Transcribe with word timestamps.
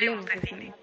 Hablemos 0.00 0.24
de 0.24 0.40
cine. 0.40 0.74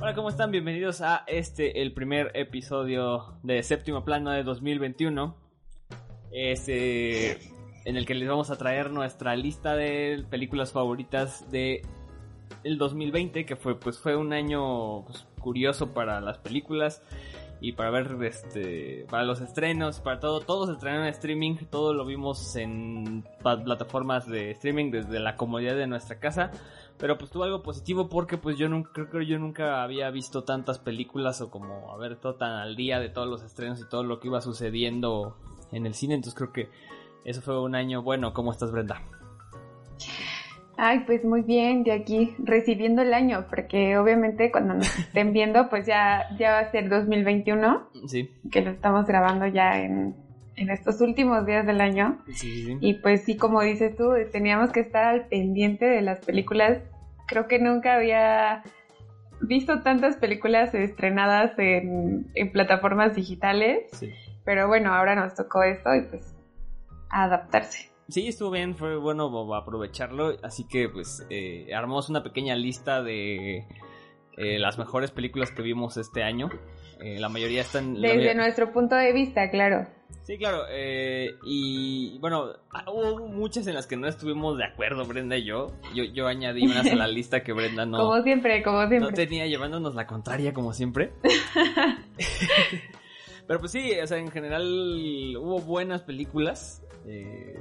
Hola, 0.00 0.12
¿cómo 0.12 0.28
están? 0.28 0.50
Bienvenidos 0.50 1.02
a 1.02 1.22
este, 1.28 1.80
el 1.80 1.92
primer 1.92 2.32
episodio 2.34 3.38
de 3.44 3.62
Séptimo 3.62 4.04
Plano 4.04 4.32
de 4.32 4.42
2021. 4.42 5.36
Este, 6.32 7.38
en 7.84 7.96
el 7.96 8.06
que 8.06 8.16
les 8.16 8.28
vamos 8.28 8.50
a 8.50 8.58
traer 8.58 8.90
nuestra 8.90 9.36
lista 9.36 9.76
de 9.76 10.24
películas 10.28 10.72
favoritas 10.72 11.48
de 11.52 11.82
el 12.64 12.76
2020, 12.76 13.46
que 13.46 13.54
fue, 13.54 13.78
pues, 13.78 14.00
fue 14.00 14.16
un 14.16 14.32
año 14.32 15.04
pues, 15.04 15.28
curioso 15.38 15.94
para 15.94 16.20
las 16.20 16.38
películas 16.38 17.04
y 17.60 17.72
para 17.72 17.90
ver 17.90 18.16
este 18.22 19.06
para 19.10 19.24
los 19.24 19.40
estrenos, 19.40 20.00
para 20.00 20.18
todo, 20.18 20.40
todo 20.40 20.66
se 20.66 20.72
estrenó 20.72 21.02
en 21.02 21.08
streaming, 21.08 21.56
todo 21.70 21.94
lo 21.94 22.04
vimos 22.04 22.56
en 22.56 23.24
plataformas 23.42 24.26
de 24.26 24.52
streaming 24.52 24.90
desde 24.90 25.20
la 25.20 25.36
comodidad 25.36 25.76
de 25.76 25.86
nuestra 25.86 26.18
casa, 26.18 26.50
pero 26.98 27.18
pues 27.18 27.30
tuvo 27.30 27.44
algo 27.44 27.62
positivo 27.62 28.08
porque 28.08 28.38
pues 28.38 28.56
yo 28.56 28.68
nunca 28.68 28.90
creo 28.92 29.10
que 29.10 29.26
yo 29.26 29.38
nunca 29.38 29.82
había 29.82 30.10
visto 30.10 30.44
tantas 30.44 30.78
películas 30.78 31.40
o 31.40 31.50
como 31.50 31.92
a 31.92 31.98
ver 31.98 32.16
todo 32.16 32.34
tan 32.34 32.52
al 32.52 32.76
día 32.76 32.98
de 32.98 33.08
todos 33.08 33.28
los 33.28 33.42
estrenos 33.42 33.80
y 33.80 33.88
todo 33.88 34.02
lo 34.02 34.20
que 34.20 34.28
iba 34.28 34.40
sucediendo 34.40 35.36
en 35.72 35.86
el 35.86 35.94
cine, 35.94 36.14
entonces 36.14 36.36
creo 36.36 36.52
que 36.52 36.70
eso 37.24 37.42
fue 37.42 37.60
un 37.60 37.74
año 37.74 38.02
bueno. 38.02 38.32
¿Cómo 38.32 38.50
estás, 38.50 38.72
Brenda? 38.72 39.02
Ay, 40.82 41.00
pues 41.00 41.26
muy 41.26 41.42
bien, 41.42 41.84
de 41.84 41.92
aquí 41.92 42.34
recibiendo 42.38 43.02
el 43.02 43.12
año, 43.12 43.44
porque 43.50 43.98
obviamente 43.98 44.50
cuando 44.50 44.72
nos 44.72 44.98
estén 44.98 45.32
viendo, 45.34 45.68
pues 45.68 45.86
ya, 45.86 46.26
ya 46.38 46.52
va 46.52 46.58
a 46.60 46.70
ser 46.70 46.88
2021. 46.88 47.90
Sí. 48.06 48.30
Que 48.50 48.62
lo 48.62 48.70
estamos 48.70 49.04
grabando 49.04 49.46
ya 49.46 49.78
en, 49.78 50.16
en 50.56 50.70
estos 50.70 51.02
últimos 51.02 51.44
días 51.44 51.66
del 51.66 51.82
año. 51.82 52.22
Sí, 52.28 52.32
sí, 52.32 52.64
sí. 52.64 52.78
Y 52.80 52.94
pues 52.94 53.24
sí, 53.24 53.36
como 53.36 53.60
dices 53.60 53.94
tú, 53.94 54.14
teníamos 54.32 54.72
que 54.72 54.80
estar 54.80 55.04
al 55.04 55.26
pendiente 55.26 55.84
de 55.84 56.00
las 56.00 56.24
películas. 56.24 56.78
Creo 57.28 57.46
que 57.46 57.58
nunca 57.58 57.96
había 57.96 58.62
visto 59.42 59.82
tantas 59.82 60.16
películas 60.16 60.74
estrenadas 60.74 61.58
en, 61.58 62.30
en 62.34 62.52
plataformas 62.52 63.14
digitales. 63.14 63.82
Sí. 63.92 64.14
Pero 64.46 64.66
bueno, 64.66 64.94
ahora 64.94 65.14
nos 65.14 65.34
tocó 65.34 65.62
esto 65.62 65.94
y 65.94 66.00
pues 66.08 66.34
a 67.10 67.24
adaptarse. 67.24 67.90
Sí, 68.10 68.28
estuvo 68.28 68.50
bien, 68.50 68.76
fue 68.76 68.96
bueno 68.96 69.54
aprovecharlo, 69.54 70.36
así 70.42 70.64
que 70.64 70.88
pues 70.88 71.26
eh, 71.30 71.72
armamos 71.74 72.08
una 72.08 72.22
pequeña 72.22 72.56
lista 72.56 73.02
de 73.02 73.66
eh, 74.36 74.58
las 74.58 74.78
mejores 74.78 75.10
películas 75.10 75.50
que 75.50 75.62
vimos 75.62 75.96
este 75.96 76.22
año. 76.22 76.48
Eh, 77.00 77.18
la 77.18 77.28
mayoría 77.28 77.62
están... 77.62 78.00
Desde 78.00 78.34
nuestro 78.34 78.72
punto 78.72 78.94
de 78.94 79.12
vista, 79.12 79.50
claro. 79.50 79.86
Sí, 80.22 80.38
claro, 80.38 80.64
eh, 80.70 81.30
y 81.44 82.18
bueno, 82.18 82.52
hubo 82.86 83.26
muchas 83.28 83.66
en 83.66 83.74
las 83.74 83.86
que 83.86 83.96
no 83.96 84.06
estuvimos 84.06 84.58
de 84.58 84.64
acuerdo, 84.64 85.04
Brenda 85.04 85.36
y 85.36 85.44
yo. 85.44 85.72
Yo, 85.94 86.04
yo 86.04 86.26
añadí 86.26 86.64
unas 86.64 86.86
a 86.86 86.94
la 86.94 87.08
lista 87.08 87.42
que 87.42 87.52
Brenda 87.52 87.86
no... 87.86 87.98
Como 87.98 88.22
siempre, 88.22 88.62
como 88.62 88.86
siempre. 88.88 89.10
No 89.10 89.12
tenía 89.12 89.46
llevándonos 89.46 89.94
la 89.94 90.06
contraria, 90.06 90.52
como 90.52 90.72
siempre. 90.72 91.12
Pero 93.46 93.60
pues 93.60 93.72
sí, 93.72 93.92
o 94.00 94.06
sea, 94.06 94.18
en 94.18 94.30
general 94.30 95.36
hubo 95.36 95.60
buenas 95.60 96.02
películas. 96.02 96.84
Eh, 97.06 97.58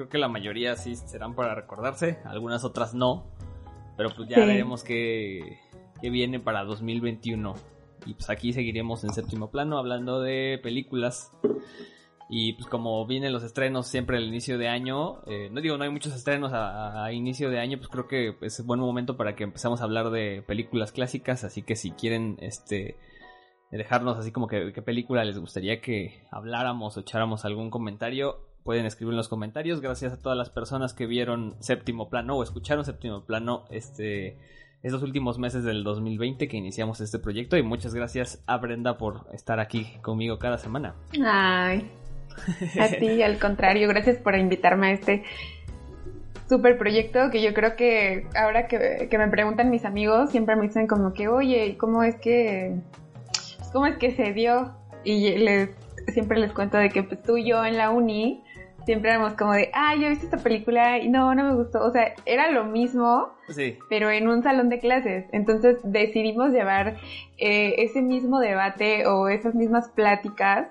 creo 0.00 0.08
que 0.08 0.18
la 0.18 0.28
mayoría 0.28 0.76
sí 0.76 0.96
serán 0.96 1.34
para 1.34 1.54
recordarse, 1.54 2.18
algunas 2.24 2.64
otras 2.64 2.94
no. 2.94 3.26
Pero 3.98 4.10
pues 4.16 4.28
ya 4.30 4.36
Sí. 4.36 4.46
veremos 4.46 4.82
qué, 4.82 5.58
qué 6.00 6.08
viene 6.08 6.40
para 6.40 6.64
2021. 6.64 7.54
Y 8.06 8.14
pues 8.14 8.30
aquí 8.30 8.54
seguiremos 8.54 9.04
en 9.04 9.12
séptimo 9.12 9.50
plano 9.50 9.76
hablando 9.76 10.22
de 10.22 10.58
películas. 10.62 11.32
Y 12.30 12.54
pues 12.54 12.66
como 12.68 13.04
vienen 13.06 13.32
los 13.34 13.42
estrenos 13.42 13.88
siempre 13.88 14.16
al 14.16 14.24
inicio 14.24 14.56
de 14.56 14.68
año, 14.68 15.20
eh, 15.26 15.50
no 15.52 15.60
digo 15.60 15.76
no 15.76 15.84
hay 15.84 15.90
muchos 15.90 16.14
estrenos 16.14 16.52
a, 16.54 17.04
a 17.04 17.12
inicio 17.12 17.50
de 17.50 17.58
año, 17.58 17.76
pues 17.76 17.88
creo 17.88 18.06
que 18.08 18.36
es 18.40 18.64
buen 18.64 18.80
momento 18.80 19.16
para 19.18 19.34
que 19.34 19.42
empecemos 19.44 19.80
a 19.80 19.84
hablar 19.84 20.10
de 20.10 20.42
películas 20.46 20.92
clásicas, 20.92 21.42
así 21.44 21.60
que 21.62 21.74
si 21.76 21.90
quieren 21.90 22.38
este 22.40 22.96
dejarnos 23.72 24.16
así 24.16 24.30
como 24.32 24.46
que 24.46 24.72
qué 24.72 24.80
película 24.80 25.24
les 25.24 25.38
gustaría 25.38 25.80
que 25.80 26.22
habláramos 26.30 26.96
o 26.96 27.00
echáramos 27.00 27.44
algún 27.44 27.68
comentario, 27.68 28.38
pueden 28.64 28.86
escribir 28.86 29.12
en 29.12 29.18
los 29.18 29.28
comentarios. 29.28 29.80
Gracias 29.80 30.12
a 30.12 30.16
todas 30.16 30.36
las 30.36 30.50
personas 30.50 30.94
que 30.94 31.06
vieron 31.06 31.56
Séptimo 31.60 32.08
Plano 32.08 32.36
o 32.36 32.42
escucharon 32.42 32.84
Séptimo 32.84 33.24
Plano 33.24 33.64
este 33.70 34.36
estos 34.82 35.02
últimos 35.02 35.38
meses 35.38 35.62
del 35.64 35.84
2020 35.84 36.48
que 36.48 36.56
iniciamos 36.56 37.00
este 37.00 37.18
proyecto 37.18 37.56
y 37.56 37.62
muchas 37.62 37.94
gracias 37.94 38.42
a 38.46 38.56
Brenda 38.56 38.96
por 38.96 39.26
estar 39.32 39.60
aquí 39.60 39.98
conmigo 40.00 40.38
cada 40.38 40.56
semana. 40.56 40.94
Ay, 41.22 41.90
a 42.80 42.88
ti, 42.88 43.22
al 43.22 43.38
contrario, 43.38 43.88
gracias 43.88 44.16
por 44.16 44.34
invitarme 44.36 44.88
a 44.88 44.92
este 44.92 45.24
super 46.48 46.78
proyecto 46.78 47.30
que 47.30 47.42
yo 47.42 47.52
creo 47.52 47.76
que 47.76 48.26
ahora 48.34 48.66
que, 48.66 49.08
que 49.10 49.18
me 49.18 49.28
preguntan 49.28 49.70
mis 49.70 49.84
amigos, 49.84 50.30
siempre 50.30 50.56
me 50.56 50.62
dicen 50.62 50.86
como 50.86 51.12
que, 51.12 51.28
oye, 51.28 51.66
¿y 51.66 51.74
¿cómo 51.74 52.02
es 52.02 52.16
que, 52.16 52.74
cómo 53.72 53.86
es 53.86 53.98
que 53.98 54.12
se 54.12 54.32
dio? 54.32 54.74
Y 55.04 55.36
les, 55.38 55.70
siempre 56.08 56.38
les 56.38 56.52
cuento 56.52 56.78
de 56.78 56.88
que 56.88 57.02
pues 57.02 57.22
tú 57.22 57.36
y 57.36 57.48
yo 57.48 57.64
en 57.64 57.76
la 57.76 57.90
uni 57.90 58.42
siempre 58.90 59.10
éramos 59.10 59.34
como 59.34 59.52
de, 59.52 59.70
ah, 59.72 59.94
yo 59.94 60.06
he 60.06 60.10
visto 60.10 60.24
esta 60.24 60.38
película 60.38 60.98
y 60.98 61.08
no, 61.08 61.32
no 61.36 61.44
me 61.44 61.54
gustó. 61.54 61.80
O 61.84 61.92
sea, 61.92 62.12
era 62.26 62.50
lo 62.50 62.64
mismo, 62.64 63.28
Sí, 63.48 63.78
pero 63.88 64.10
en 64.10 64.26
un 64.26 64.42
salón 64.42 64.68
de 64.68 64.80
clases. 64.80 65.26
Entonces 65.32 65.78
decidimos 65.84 66.50
llevar 66.50 66.96
eh, 67.38 67.74
ese 67.78 68.02
mismo 68.02 68.40
debate 68.40 69.06
o 69.06 69.28
esas 69.28 69.54
mismas 69.54 69.88
pláticas 69.90 70.66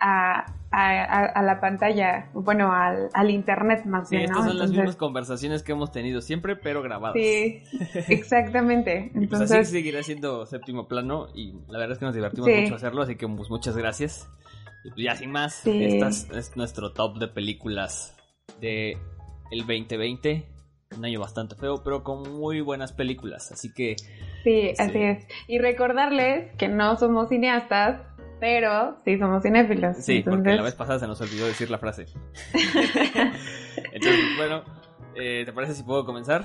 a, 0.00 0.44
a- 0.72 1.42
la 1.42 1.60
pantalla, 1.60 2.28
bueno, 2.34 2.72
al, 2.72 3.08
al 3.14 3.30
internet 3.30 3.84
más 3.86 4.08
sí 4.08 4.16
bien, 4.16 4.28
estas 4.30 4.44
son 4.44 4.58
las 4.58 4.68
Entonces, 4.70 4.76
mismas 4.78 4.96
conversaciones 4.96 5.62
que 5.62 5.72
hemos 5.72 5.90
tenido 5.92 6.20
siempre, 6.20 6.56
pero 6.56 6.82
grabadas. 6.82 7.16
Sí, 7.16 7.62
exactamente. 8.08 9.10
Y 9.14 9.26
pues 9.26 9.40
así 9.40 9.42
Entonces, 9.54 9.70
seguirá 9.70 10.02
siendo 10.02 10.44
séptimo 10.46 10.86
plano 10.88 11.28
y 11.34 11.54
la 11.68 11.78
verdad 11.78 11.92
es 11.92 11.98
que 11.98 12.04
nos 12.06 12.14
divertimos 12.14 12.50
Sí. 12.50 12.60
mucho 12.62 12.74
hacerlo, 12.74 13.02
así 13.02 13.16
que 13.16 13.26
pues 13.28 13.48
muchas 13.48 13.76
gracias. 13.76 14.28
Y 14.84 14.90
pues 14.90 15.04
ya 15.04 15.16
sin 15.16 15.30
más, 15.30 15.54
Sí. 15.54 15.84
esta 15.84 16.08
es, 16.08 16.28
es 16.30 16.56
nuestro 16.56 16.92
top 16.92 17.18
de 17.18 17.28
películas 17.28 18.16
de 18.60 18.98
el 19.50 19.60
2020. 19.60 20.48
Un 20.96 21.04
año 21.06 21.20
bastante 21.20 21.54
feo, 21.54 21.82
pero 21.82 22.02
con 22.04 22.22
muy 22.38 22.60
buenas 22.60 22.92
películas. 22.92 23.50
Así 23.52 23.72
que 23.72 23.96
sí, 23.98 24.04
Sí. 24.44 24.72
así 24.78 24.98
es. 24.98 25.26
Y 25.48 25.58
recordarles 25.58 26.54
que 26.56 26.68
no 26.68 26.96
somos 26.98 27.28
cineastas, 27.30 28.02
pero 28.40 28.96
sí 29.04 29.18
somos 29.18 29.42
cinéfilos. 29.42 29.96
sí, 29.98 30.22
porque 30.22 30.50
la 30.54 30.62
vez 30.62 30.74
pasada 30.74 30.98
se 30.98 31.06
nos 31.06 31.20
olvidó 31.20 31.46
decir 31.46 31.70
la 31.70 31.78
frase. 31.78 32.06
Entonces, 33.92 34.20
bueno, 34.36 34.62
eh, 35.14 35.42
¿te 35.46 35.52
parece 35.52 35.74
si 35.74 35.82
puedo 35.82 36.04
comenzar? 36.04 36.44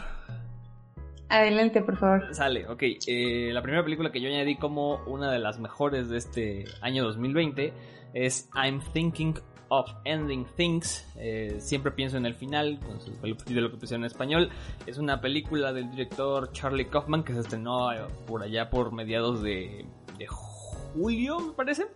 Adelante, 1.30 1.82
por 1.82 1.98
favor. 1.98 2.34
Sale, 2.34 2.68
ok. 2.68 2.84
eh, 3.08 3.50
la 3.52 3.62
primera 3.62 3.84
película 3.84 4.12
que 4.12 4.22
yo 4.22 4.30
añadí 4.30 4.56
como 4.56 5.04
una 5.08 5.30
de 5.32 5.40
las 5.40 5.60
mejores 5.60 6.08
de 6.08 6.18
este 6.18 6.64
año 6.82 7.04
2020 7.04 7.74
es 8.14 8.50
I'm 8.56 8.82
Thinking 8.94 9.36
of 9.70 9.90
Ending 10.06 10.46
Things. 10.56 11.06
Eh, 11.18 11.58
siempre 11.60 11.92
pienso 11.92 12.18
en 12.18 12.26
el 12.26 12.34
final, 12.36 12.80
con 12.80 13.02
su 13.02 13.12
título 13.46 13.70
que 13.70 13.78
pusieron 13.78 14.04
en 14.04 14.08
español. 14.08 14.50
Es 14.86 14.98
una 14.98 15.20
película 15.22 15.74
del 15.74 15.92
director 15.92 16.52
Charlie 16.54 16.88
Kaufman 16.88 17.24
que 17.24 17.34
se 17.34 17.42
estrenó 17.42 17.92
eh, 17.92 18.00
por 18.26 18.44
allá 18.44 18.70
por 18.70 18.94
mediados 18.94 19.42
de, 19.42 19.86
de 20.18 20.28
julio, 20.28 21.40
me 21.40 21.54
parece, 21.54 21.88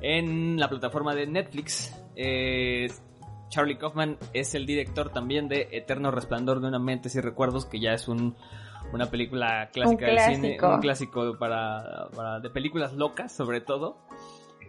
en 0.00 0.58
la 0.58 0.68
plataforma 0.68 1.14
de 1.14 1.26
Netflix. 1.26 1.96
Eh, 2.16 2.88
Charlie 3.48 3.76
Kaufman 3.76 4.16
es 4.32 4.54
el 4.54 4.66
director 4.66 5.10
también 5.10 5.46
de 5.48 5.68
Eterno 5.72 6.10
Resplandor 6.10 6.60
de 6.60 6.68
una 6.68 6.78
mente 6.78 7.08
sin 7.08 7.22
recuerdos, 7.22 7.66
que 7.66 7.78
ya 7.80 7.92
es 7.92 8.08
un, 8.08 8.34
una 8.92 9.10
película 9.10 9.68
clásica 9.72 10.06
Un 10.06 10.06
del 10.06 10.18
cine, 10.34 10.56
un 10.76 10.80
clásico 10.80 11.36
para, 11.38 12.08
para- 12.16 12.40
de 12.40 12.48
películas 12.50 12.94
locas 12.94 13.30
sobre 13.30 13.60
todo. 13.60 13.98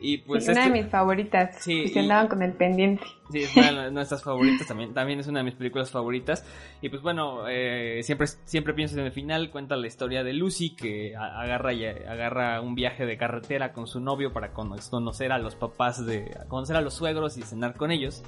Y 0.05 0.17
pues 0.17 0.43
es 0.43 0.49
una 0.49 0.65
este- 0.65 0.73
de 0.77 0.83
mis 0.83 0.91
favoritas. 0.91 1.55
Sí, 1.63 1.83
y 1.83 1.87
se 1.87 1.99
y- 1.99 2.03
andaban 2.03 2.27
con 2.27 2.41
el 2.43 2.51
pendiente. 2.51 3.03
Sí, 3.31 3.39
es 3.39 3.55
una 3.55 3.85
de 3.85 3.91
nuestras 3.91 4.21
favoritas 4.21 4.67
también. 4.67 4.93
También 4.93 5.19
es 5.21 5.27
una 5.27 5.39
de 5.39 5.45
mis 5.45 5.55
películas 5.55 5.89
favoritas. 5.89 6.45
Y 6.81 6.89
pues 6.89 7.01
bueno, 7.01 7.47
eh, 7.47 8.01
siempre, 8.03 8.27
siempre 8.43 8.73
pienso 8.73 8.99
en 8.99 9.05
el 9.05 9.11
final. 9.13 9.49
Cuenta 9.49 9.77
la 9.77 9.87
historia 9.87 10.23
de 10.23 10.33
Lucy 10.33 10.75
que 10.75 11.15
agarra, 11.15 11.71
y- 11.73 11.85
agarra 11.85 12.59
un 12.59 12.75
viaje 12.75 13.05
de 13.05 13.15
carretera 13.17 13.71
con 13.71 13.87
su 13.87 14.01
novio 14.01 14.33
para 14.33 14.51
cono- 14.51 14.75
conocer 14.91 15.31
a 15.31 15.37
los 15.39 15.55
papás 15.55 16.05
de. 16.05 16.29
conocer 16.49 16.75
a 16.75 16.81
los 16.81 16.93
suegros 16.95 17.37
y 17.37 17.41
cenar 17.43 17.75
con 17.75 17.89
ellos. 17.91 18.23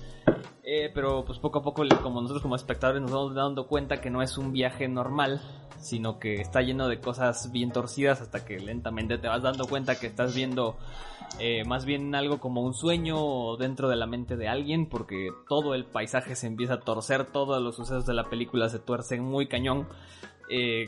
Eh, 0.68 0.90
pero 0.96 1.24
pues 1.24 1.38
poco 1.38 1.60
a 1.60 1.62
poco, 1.62 1.84
como 2.02 2.22
nosotros 2.22 2.42
como 2.42 2.56
espectadores 2.56 3.00
nos 3.00 3.12
vamos 3.12 3.36
dando 3.36 3.68
cuenta 3.68 4.02
que 4.02 4.10
no 4.10 4.24
es 4.24 4.36
un 4.36 4.52
viaje 4.52 4.88
normal, 4.88 5.40
sino 5.80 6.18
que 6.18 6.42
está 6.42 6.62
lleno 6.62 6.88
de 6.88 7.00
cosas 7.00 7.52
bien 7.52 7.72
torcidas 7.72 8.20
hasta 8.20 8.44
que 8.44 8.60
lentamente 8.60 9.20
te 9.20 9.28
vas 9.28 9.44
dando 9.44 9.68
cuenta 9.68 10.00
que 10.00 10.08
estás 10.08 10.34
viendo 10.34 10.76
eh, 11.40 11.64
más 11.66 11.86
bien 11.86 12.16
algo 12.16 12.40
como 12.40 12.64
un 12.64 12.74
sueño 12.74 13.58
dentro 13.58 13.90
de 13.90 13.96
la 13.96 14.08
mente 14.08 14.38
de 14.38 14.48
alguien, 14.48 14.90
porque 14.90 15.30
todo 15.48 15.76
el 15.76 15.86
paisaje 15.86 16.36
se 16.36 16.48
empieza 16.48 16.74
a 16.74 16.80
torcer, 16.80 17.26
todos 17.26 17.62
los 17.62 17.76
sucesos 17.76 18.08
de 18.08 18.16
la 18.16 18.28
película 18.28 18.68
se 18.68 18.80
tuercen 18.80 19.24
muy 19.24 19.48
cañón. 19.48 19.88
Eh, 20.50 20.88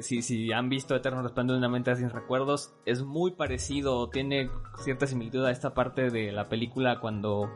si, 0.00 0.22
si 0.22 0.52
han 0.52 0.70
visto 0.70 0.96
Eterno 0.96 1.22
Resplandor 1.22 1.56
de 1.56 1.58
una 1.58 1.68
mente 1.68 1.94
sin 1.96 2.08
recuerdos, 2.08 2.72
es 2.86 3.02
muy 3.02 3.32
parecido, 3.32 4.08
tiene 4.08 4.48
cierta 4.82 5.06
similitud 5.06 5.44
a 5.44 5.50
esta 5.50 5.74
parte 5.74 6.10
de 6.10 6.32
la 6.32 6.48
película 6.48 6.98
cuando 6.98 7.50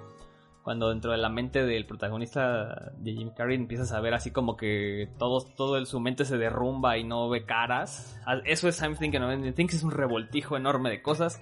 cuando 0.63 0.91
dentro 0.91 1.11
de 1.11 1.19
la 1.19 1.29
mente 1.29 1.65
del 1.65 1.87
protagonista 1.87 2.93
de 2.97 3.13
Jim 3.13 3.31
Carrey 3.31 3.57
empiezas 3.57 3.93
a 3.93 4.01
ver 4.01 4.15
así 4.15 4.31
como 4.31 4.57
que 4.57 5.09
todo, 5.19 5.45
todo 5.57 5.77
el, 5.77 5.87
su 5.87 5.99
mente 6.01 6.25
se 6.25 6.39
derrumba 6.39 6.99
y 6.99 7.05
no 7.05 7.29
ve 7.29 7.45
caras. 7.45 8.21
Ah, 8.27 8.39
eso 8.45 8.69
es 8.69 8.81
I'm 8.81 8.97
Thinking 8.97 9.23
of 9.23 9.33
Ending 9.33 9.55
Things, 9.55 9.75
es 9.75 9.83
un 9.83 9.91
revoltijo 9.91 10.57
enorme 10.57 10.91
de 10.91 11.03
cosas. 11.03 11.41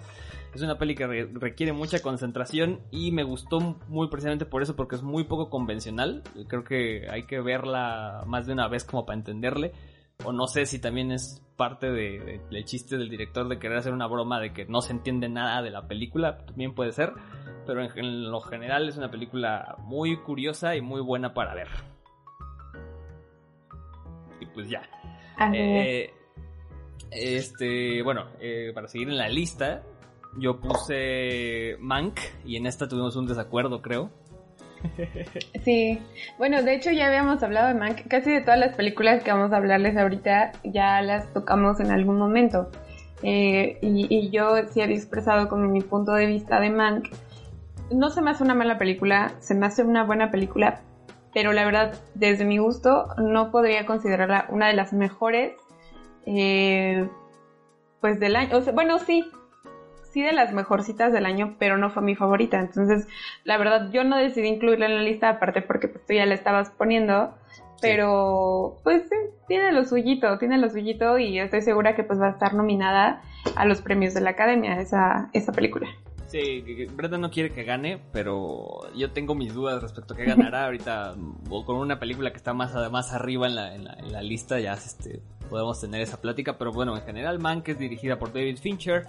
Es 0.55 0.63
una 0.63 0.79
peli 0.79 0.95
que 0.95 1.07
requiere 1.07 1.73
mucha 1.73 2.01
concentración 2.01 2.81
y 2.91 3.13
me 3.13 3.23
gustó 3.23 3.61
muy 3.89 4.09
precisamente 4.09 4.47
por 4.47 4.63
eso, 4.63 4.75
porque 4.75 4.97
es 4.97 5.03
muy 5.03 5.25
poco 5.25 5.49
convencional. 5.49 6.23
Creo 6.49 6.65
que 6.65 7.07
hay 7.09 7.25
que 7.27 7.41
verla 7.41 8.25
más 8.27 8.47
de 8.47 8.55
una 8.55 8.67
vez 8.67 8.85
como 8.85 9.07
para 9.07 9.19
entenderle. 9.19 9.73
O 10.25 10.33
no 10.33 10.47
sé 10.49 10.67
si 10.67 10.81
también 10.81 11.13
es 11.13 11.43
parte 11.57 11.91
del 11.91 12.41
de, 12.51 12.65
chiste 12.65 12.97
del 12.97 13.09
director 13.09 13.49
de 13.49 13.59
querer 13.59 13.79
hacer 13.79 13.93
una 13.93 14.07
broma 14.07 14.41
de 14.41 14.53
que 14.53 14.65
no 14.65 14.81
se 14.81 14.93
entiende 14.93 15.29
nada 15.29 15.63
de 15.63 15.71
la 15.71 15.87
película, 15.87 16.39
también 16.47 16.75
puede 16.75 16.93
ser 16.93 17.13
pero 17.67 17.83
en, 17.83 18.31
lo 18.31 18.41
general 18.41 18.89
es 18.89 18.97
una 18.97 19.11
película 19.11 19.77
muy 19.79 20.17
curiosa 20.19 20.77
y 20.77 20.81
muy 20.81 21.01
buena 21.01 21.35
para 21.35 21.55
ver. 21.55 21.69
Y 24.41 24.47
pues 24.47 24.69
ya. 24.69 24.83
Eh, 25.55 26.13
este, 27.11 28.03
bueno, 28.03 28.27
eh, 28.41 28.73
para 28.75 28.89
seguir 28.89 29.09
en 29.09 29.19
la 29.19 29.29
lista, 29.29 29.83
yo 30.39 30.61
puse 30.61 31.77
Mank 31.81 32.19
y 32.45 32.57
en 32.57 32.67
esta 32.67 32.89
tuvimos 32.89 33.17
un 33.17 33.27
desacuerdo, 33.27 33.83
creo. 33.83 34.11
Sí, 35.65 35.99
bueno, 36.39 36.63
de 36.63 36.75
hecho 36.75 36.91
ya 36.91 37.09
habíamos 37.09 37.43
hablado 37.43 37.69
de 37.69 37.75
Mank, 37.75 38.09
casi 38.09 38.31
de 38.31 38.41
todas 38.41 38.59
las 38.59 38.75
películas 38.77 39.23
que 39.23 39.31
vamos 39.31 39.53
a 39.53 39.59
hablarles 39.59 39.97
ahorita 39.97 40.53
ya 40.65 41.03
las 41.03 41.33
tocamos 41.33 41.81
en 41.81 41.91
algún 41.91 42.19
momento. 42.19 42.71
Eh, 43.23 43.79
y, 43.83 44.07
y, 44.09 44.31
yo 44.31 44.57
sí 44.71 44.81
he 44.81 44.85
expresado 44.85 45.49
como 45.49 45.69
mi 45.69 45.83
punto 45.83 46.13
de 46.13 46.25
vista 46.25 46.59
de 46.59 46.71
Mank, 46.71 47.09
no 47.91 48.11
se 48.11 48.23
me 48.23 48.31
hace 48.31 48.45
una 48.45 48.55
mala 48.55 48.79
película, 48.79 49.33
se 49.41 49.55
me 49.55 49.67
hace 49.67 49.83
una 49.83 50.05
buena 50.05 50.31
película, 50.31 50.81
pero 51.33 51.53
la 51.53 51.65
verdad, 51.65 51.95
desde 52.15 52.45
mi 52.45 52.59
gusto, 52.59 53.07
no 53.19 53.51
podría 53.51 53.87
considerarla 53.87 54.47
una 54.49 54.67
de 54.67 54.75
las 54.75 54.93
mejores, 54.93 55.53
eh, 56.27 57.09
pues 58.01 58.19
del 58.19 58.37
año. 58.37 58.61
bueno, 58.73 58.99
sí, 58.99 59.25
sí 60.13 60.23
de 60.23 60.33
las 60.33 60.53
mejorcitas 60.53 61.13
del 61.13 61.27
año, 61.27 61.55
pero 61.59 61.79
no 61.79 61.91
fue 61.91 62.03
mi 62.03 62.15
favorita. 62.15 62.59
Entonces, 62.59 63.07
la 63.45 63.57
verdad, 63.59 63.91
yo 63.93 64.05
no 64.05 64.17
decidí 64.17 64.49
incluirla 64.49 64.87
en 64.87 64.97
la 64.97 65.03
lista, 65.03 65.29
aparte 65.29 65.63
porque 65.63 65.89
pues, 65.89 66.05
tú 66.05 66.15
ya 66.15 66.27
la 66.27 66.35
estabas 66.35 66.71
poniendo. 66.71 67.31
Pero, 67.81 68.77
pues 68.83 69.05
sí, 69.09 69.17
tiene 69.49 69.73
lo 69.73 69.85
suyito, 69.85 70.37
tiene 70.37 70.59
lo 70.59 70.69
suyito 70.69 71.17
y 71.17 71.39
estoy 71.39 71.63
segura 71.63 71.95
que 71.95 72.05
pues 72.05 72.21
va 72.21 72.27
a 72.27 72.31
estar 72.31 72.53
nominada 72.53 73.23
a 73.57 73.65
los 73.65 73.81
premios 73.81 74.13
de 74.13 74.21
la 74.21 74.31
Academia 74.31 74.79
esa, 74.81 75.31
esa 75.33 75.53
película. 75.53 75.89
Sí, 76.31 76.87
Brenda 76.95 77.19
no 77.19 77.29
quiere 77.29 77.51
que 77.51 77.65
gane, 77.65 78.01
pero 78.13 78.83
yo 78.95 79.11
tengo 79.11 79.35
mis 79.35 79.53
dudas 79.53 79.83
respecto 79.83 80.15
a 80.15 80.17
qué 80.17 80.25
ganará 80.27 80.65
ahorita. 80.67 81.17
O 81.49 81.65
con 81.65 81.77
una 81.77 81.99
película 81.99 82.31
que 82.31 82.37
está 82.37 82.55
más, 82.55 82.73
más 82.93 83.13
arriba 83.13 83.49
en 83.49 83.57
la, 83.57 83.75
en 83.75 84.13
la, 84.13 84.23
lista, 84.23 84.61
ya 84.61 84.75
este, 84.75 85.23
podemos 85.49 85.81
tener 85.81 86.01
esa 86.01 86.21
plática. 86.21 86.57
Pero 86.57 86.71
bueno, 86.71 86.97
en 86.97 87.03
general, 87.03 87.41
Man, 87.41 87.63
que 87.63 87.73
es 87.73 87.79
dirigida 87.81 88.17
por 88.19 88.33
David 88.33 88.59
Fincher. 88.59 89.07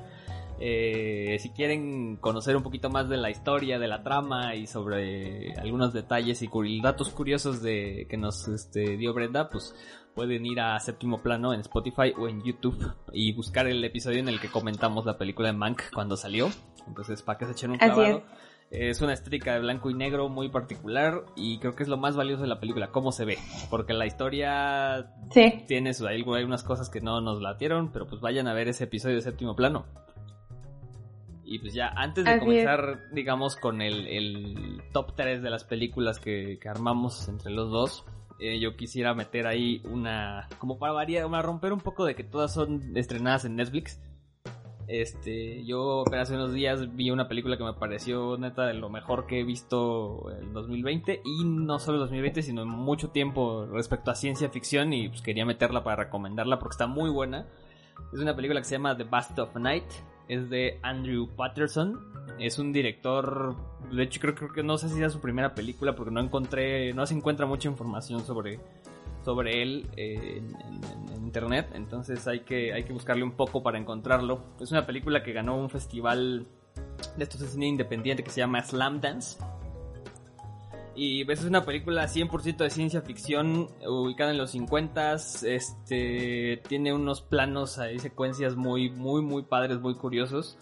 Eh, 0.63 1.37
si 1.39 1.49
quieren 1.49 2.17
conocer 2.17 2.55
un 2.55 2.63
poquito 2.63 2.89
más 2.89 3.07
de 3.09 3.17
la 3.17 3.29
historia, 3.29 3.79
de 3.79 3.87
la 3.87 4.03
trama 4.03 4.55
y 4.55 4.67
sobre 4.67 5.53
algunos 5.55 5.91
detalles 5.91 6.41
y 6.41 6.81
datos 6.81 7.09
curiosos 7.09 7.63
de 7.63 8.05
que 8.09 8.17
nos 8.17 8.47
este, 8.47 8.95
dio 8.97 9.13
Brenda, 9.13 9.49
pues 9.49 9.75
pueden 10.13 10.45
ir 10.45 10.59
a 10.59 10.79
séptimo 10.79 11.21
plano 11.21 11.53
en 11.53 11.61
Spotify 11.61 12.13
o 12.17 12.27
en 12.27 12.43
YouTube 12.43 12.93
y 13.11 13.33
buscar 13.33 13.67
el 13.67 13.83
episodio 13.83 14.19
en 14.19 14.29
el 14.29 14.39
que 14.39 14.49
comentamos 14.49 15.05
la 15.05 15.17
película 15.17 15.47
de 15.47 15.53
Mank 15.53 15.91
cuando 15.93 16.17
salió. 16.17 16.49
Entonces, 16.87 17.21
para 17.21 17.37
que 17.37 17.45
se 17.45 17.51
echen 17.51 17.71
un 17.71 17.77
clavado. 17.77 18.23
Es. 18.69 19.01
una 19.01 19.11
estética 19.11 19.53
de 19.53 19.59
blanco 19.59 19.89
y 19.89 19.93
negro 19.93 20.29
muy 20.29 20.47
particular 20.47 21.25
y 21.35 21.59
creo 21.59 21.75
que 21.75 21.83
es 21.83 21.89
lo 21.89 21.97
más 21.97 22.15
valioso 22.15 22.43
de 22.43 22.47
la 22.47 22.61
película, 22.61 22.87
cómo 22.87 23.11
se 23.11 23.25
ve. 23.25 23.37
Porque 23.69 23.93
la 23.93 24.05
historia 24.05 25.11
tiene 25.67 25.93
su, 25.93 26.07
hay, 26.07 26.21
unas 26.21 26.63
cosas 26.63 26.89
que 26.89 27.01
no 27.01 27.19
nos 27.19 27.41
latieron, 27.41 27.91
pero 27.91 28.07
pues 28.07 28.21
vayan 28.21 28.47
a 28.47 28.53
ver 28.53 28.69
ese 28.69 28.85
episodio 28.85 29.15
de 29.15 29.21
séptimo 29.21 29.55
plano. 29.57 29.85
Y 31.51 31.59
pues 31.59 31.73
ya, 31.73 31.89
antes 31.89 32.23
de 32.23 32.39
comenzar, 32.39 33.09
digamos, 33.11 33.57
con 33.57 33.81
el, 33.81 34.81
top 34.93 35.15
3 35.17 35.41
de 35.41 35.49
las 35.49 35.65
películas 35.65 36.17
que, 36.17 36.57
armamos 36.65 37.27
entre 37.27 37.51
los 37.51 37.69
dos, 37.69 38.05
eh, 38.39 38.57
yo 38.61 38.77
quisiera 38.77 39.13
meter 39.13 39.47
ahí 39.47 39.81
una, 39.83 40.47
como 40.59 40.79
para 40.79 40.93
variar, 40.93 41.29
para 41.29 41.41
romper 41.41 41.73
un 41.73 41.81
poco 41.81 42.05
de 42.05 42.15
que 42.15 42.23
todas 42.23 42.53
son 42.53 42.95
estrenadas 42.95 43.43
en 43.43 43.57
Netflix. 43.57 43.99
Este, 44.91 45.63
yo 45.63 46.03
hace 46.13 46.35
unos 46.35 46.51
días 46.51 46.93
vi 46.97 47.11
una 47.11 47.29
película 47.29 47.55
que 47.55 47.63
me 47.63 47.71
pareció 47.71 48.37
neta 48.37 48.65
de 48.65 48.73
lo 48.73 48.89
mejor 48.89 49.25
que 49.25 49.39
he 49.39 49.43
visto 49.45 50.29
en 50.37 50.51
2020 50.51 51.21
y 51.23 51.45
no 51.45 51.79
solo 51.79 51.95
en 51.95 52.01
2020 52.01 52.41
sino 52.41 52.63
en 52.63 52.67
mucho 52.67 53.09
tiempo 53.09 53.65
respecto 53.71 54.11
a 54.11 54.15
ciencia 54.15 54.49
ficción 54.49 54.91
y 54.91 55.07
pues 55.07 55.21
quería 55.21 55.45
meterla 55.45 55.85
para 55.85 56.03
recomendarla 56.03 56.59
porque 56.59 56.73
está 56.73 56.87
muy 56.87 57.09
buena. 57.09 57.47
Es 58.11 58.19
una 58.19 58.35
película 58.35 58.59
que 58.59 58.65
se 58.65 58.75
llama 58.75 58.97
The 58.97 59.05
Bast 59.05 59.39
of 59.39 59.55
Night, 59.55 59.85
es 60.27 60.49
de 60.49 60.77
Andrew 60.81 61.29
Patterson, 61.37 61.97
es 62.37 62.59
un 62.59 62.73
director, 62.73 63.55
de 63.93 64.03
hecho 64.03 64.19
creo, 64.19 64.51
que 64.51 64.61
no 64.61 64.77
sé 64.77 64.89
si 64.89 65.01
es 65.01 65.13
su 65.13 65.21
primera 65.21 65.55
película 65.55 65.95
porque 65.95 66.11
no 66.11 66.19
encontré, 66.19 66.93
no 66.93 67.05
se 67.05 67.13
encuentra 67.13 67.45
mucha 67.45 67.69
información 67.69 68.25
sobre 68.25 68.59
sobre 69.23 69.61
él 69.61 69.89
eh, 69.95 70.37
en, 70.37 71.21
internet, 71.31 71.69
entonces 71.75 72.27
hay 72.27 72.41
que, 72.41 72.73
hay 72.73 72.83
que 72.83 72.91
buscarle 72.91 73.23
un 73.23 73.31
poco 73.31 73.63
para 73.63 73.77
encontrarlo. 73.77 74.43
Es 74.59 74.71
una 74.71 74.85
película 74.85 75.23
que 75.23 75.31
ganó 75.31 75.55
un 75.55 75.69
festival 75.69 76.45
de 77.15 77.23
estos 77.23 77.41
cine 77.41 77.67
independiente 77.67 78.21
que 78.21 78.29
se 78.29 78.41
llama 78.41 78.61
Slam 78.61 78.99
Dance. 78.99 79.37
Y 80.93 81.23
pues, 81.23 81.39
es 81.39 81.45
una 81.45 81.63
película 81.63 82.05
100% 82.07 82.57
de 82.57 82.69
ciencia 82.69 83.01
ficción, 83.01 83.69
ubicada 83.87 84.31
en 84.31 84.37
los 84.37 84.51
50 84.51 85.13
este 85.13 86.61
tiene 86.67 86.93
unos 86.93 87.21
planos 87.21 87.79
y 87.93 87.99
secuencias 87.99 88.57
muy 88.57 88.89
muy 88.89 89.21
muy 89.21 89.43
padres, 89.43 89.79
muy 89.79 89.95
curiosos 89.95 90.57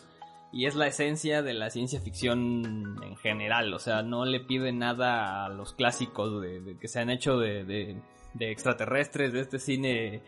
y 0.52 0.66
es 0.66 0.76
la 0.76 0.88
esencia 0.88 1.42
de 1.42 1.54
la 1.54 1.70
ciencia 1.70 2.00
ficción 2.00 3.00
en 3.04 3.16
general, 3.18 3.74
o 3.74 3.80
sea, 3.80 4.02
no 4.02 4.26
le 4.26 4.40
pide 4.40 4.72
nada 4.72 5.46
a 5.46 5.50
los 5.50 5.74
clásicos 5.74 6.42
de, 6.42 6.76
que 6.80 6.88
se 6.88 7.00
han 7.00 7.10
hecho 7.10 7.38
de 7.38 8.02
extraterrestres, 8.40 9.34
de 9.34 9.42
este 9.42 9.60
cine 9.60 10.22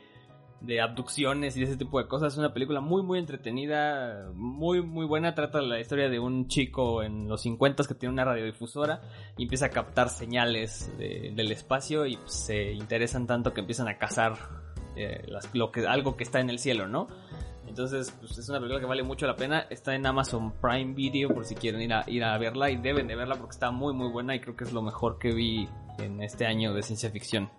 de 0.62 0.80
abducciones 0.80 1.57
y 1.57 1.63
ese 1.63 1.75
tipo 1.75 2.00
de 2.00 2.07
cosas. 2.07 2.33
Es 2.33 2.39
una 2.39 2.53
película 2.53 2.81
muy, 2.81 3.01
muy 3.01 3.19
entretenida, 3.19 4.29
muy, 4.34 4.81
muy 4.81 5.05
buena. 5.05 5.34
Trata 5.34 5.62
la 5.62 5.79
historia 5.79 6.10
de 6.10 6.20
un 6.20 6.48
chico 6.48 7.03
en 7.03 7.27
los 7.27 7.41
50 7.41 7.84
que 7.86 7.96
tiene 7.96 8.13
una 8.13 8.25
radiodifusora 8.25 9.01
y 9.38 9.43
empieza 9.43 9.67
a 9.67 9.70
captar 9.70 10.10
señales 10.10 10.91
del 10.98 11.51
espacio 11.51 12.05
y 12.05 12.17
pues, 12.17 12.34
se 12.34 12.72
interesan 12.72 13.27
tanto 13.27 13.53
que 13.53 13.62
empiezan 13.62 13.88
a 13.88 13.98
cazar 13.98 14.38
eh, 14.96 15.27
lo 15.53 15.72
que, 15.72 15.88
algo 15.88 16.15
que 16.15 16.24
está 16.24 16.39
en 16.39 16.50
el 16.50 16.60
cielo, 16.60 16.88
¿no? 16.88 17.08
Entonces, 17.67 18.13
pues, 18.20 18.38
es 18.38 18.50
una 18.50 18.60
película 18.60 18.81
que 18.81 18.86
vale 18.86 19.01
mucho 19.01 19.25
la 19.25 19.36
pena. 19.36 19.65
Está 19.70 19.96
en 19.96 20.05
Amazon 20.05 20.51
Prime 20.62 20.93
Video 20.93 21.29
por 21.29 21.46
si 21.46 21.55
quieren 21.55 21.81
ir 21.81 21.93
a, 21.93 22.03
ir 22.08 22.24
a 22.24 22.38
verla 22.38 22.70
y 22.70 22.75
deben 22.75 23.08
de 23.08 23.15
verla 23.15 23.36
porque 23.36 23.51
está 23.51 23.72
muy, 23.72 23.93
muy 23.93 24.10
buena 24.10 24.36
y 24.36 24.41
creo 24.41 24.55
que 24.55 24.65
es 24.65 24.74
lo 24.74 24.81
mejor 24.81 25.17
que 25.17 25.34
vi 25.34 25.67
en 25.98 26.22
este 26.22 26.46
año 26.46 26.74
de 26.74 26.84
ciencia 26.84 27.10
ficción. 27.10 27.50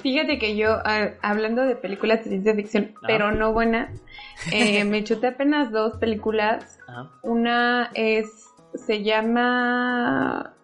Fíjate 0.00 0.38
que 0.38 0.56
yo, 0.56 0.78
hablando 1.22 1.62
de 1.62 1.74
películas 1.74 2.24
de 2.24 2.30
ciencia 2.30 2.54
ficción, 2.54 2.92
ah. 2.96 3.00
pero 3.06 3.32
no 3.32 3.52
buena, 3.52 3.92
eh, 4.52 4.84
me 4.84 5.02
chuté 5.04 5.28
apenas 5.28 5.72
dos 5.72 5.96
películas. 5.96 6.78
Una 7.22 7.90
es, 7.94 8.48
se 8.74 9.02
llama... 9.02 10.54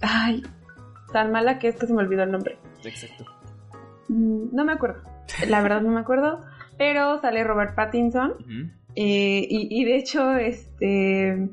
Ay, 0.00 0.42
tan 1.12 1.32
mala 1.32 1.58
que 1.58 1.68
es 1.68 1.76
que 1.76 1.86
se 1.86 1.94
me 1.94 2.02
olvidó 2.02 2.22
el 2.22 2.32
nombre. 2.32 2.58
Exacto. 2.84 3.24
Mm, 4.08 4.54
no 4.54 4.64
me 4.64 4.72
acuerdo, 4.72 5.02
la 5.48 5.62
verdad 5.62 5.80
no 5.80 5.90
me 5.90 6.00
acuerdo, 6.00 6.40
pero 6.78 7.20
sale 7.20 7.42
Robert 7.42 7.74
Pattinson. 7.74 8.34
Eh, 8.96 9.46
y, 9.48 9.80
y, 9.80 9.84
de 9.84 9.96
hecho, 9.96 10.36
este 10.36 11.48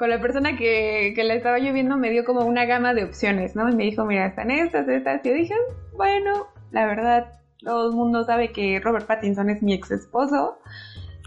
con 0.00 0.08
la 0.08 0.18
persona 0.18 0.56
que, 0.56 1.12
que 1.14 1.24
la 1.24 1.34
estaba 1.34 1.58
yo 1.58 1.74
viendo 1.74 1.98
me 1.98 2.08
dio 2.10 2.24
como 2.24 2.46
una 2.46 2.64
gama 2.64 2.94
de 2.94 3.04
opciones, 3.04 3.54
¿no? 3.54 3.68
Y 3.68 3.76
me 3.76 3.84
dijo, 3.84 4.06
mira, 4.06 4.28
están 4.28 4.50
estas, 4.50 4.88
estas. 4.88 5.20
Y 5.22 5.28
yo 5.28 5.34
dije, 5.34 5.54
bueno, 6.00 6.46
la 6.70 6.86
verdad, 6.86 7.40
todo 7.62 7.90
el 7.90 7.94
mundo 7.94 8.24
sabe 8.24 8.52
que 8.52 8.80
Robert 8.80 9.06
Pattinson 9.06 9.50
es 9.50 9.62
mi 9.62 9.74
ex 9.74 9.90
esposo. 9.90 10.56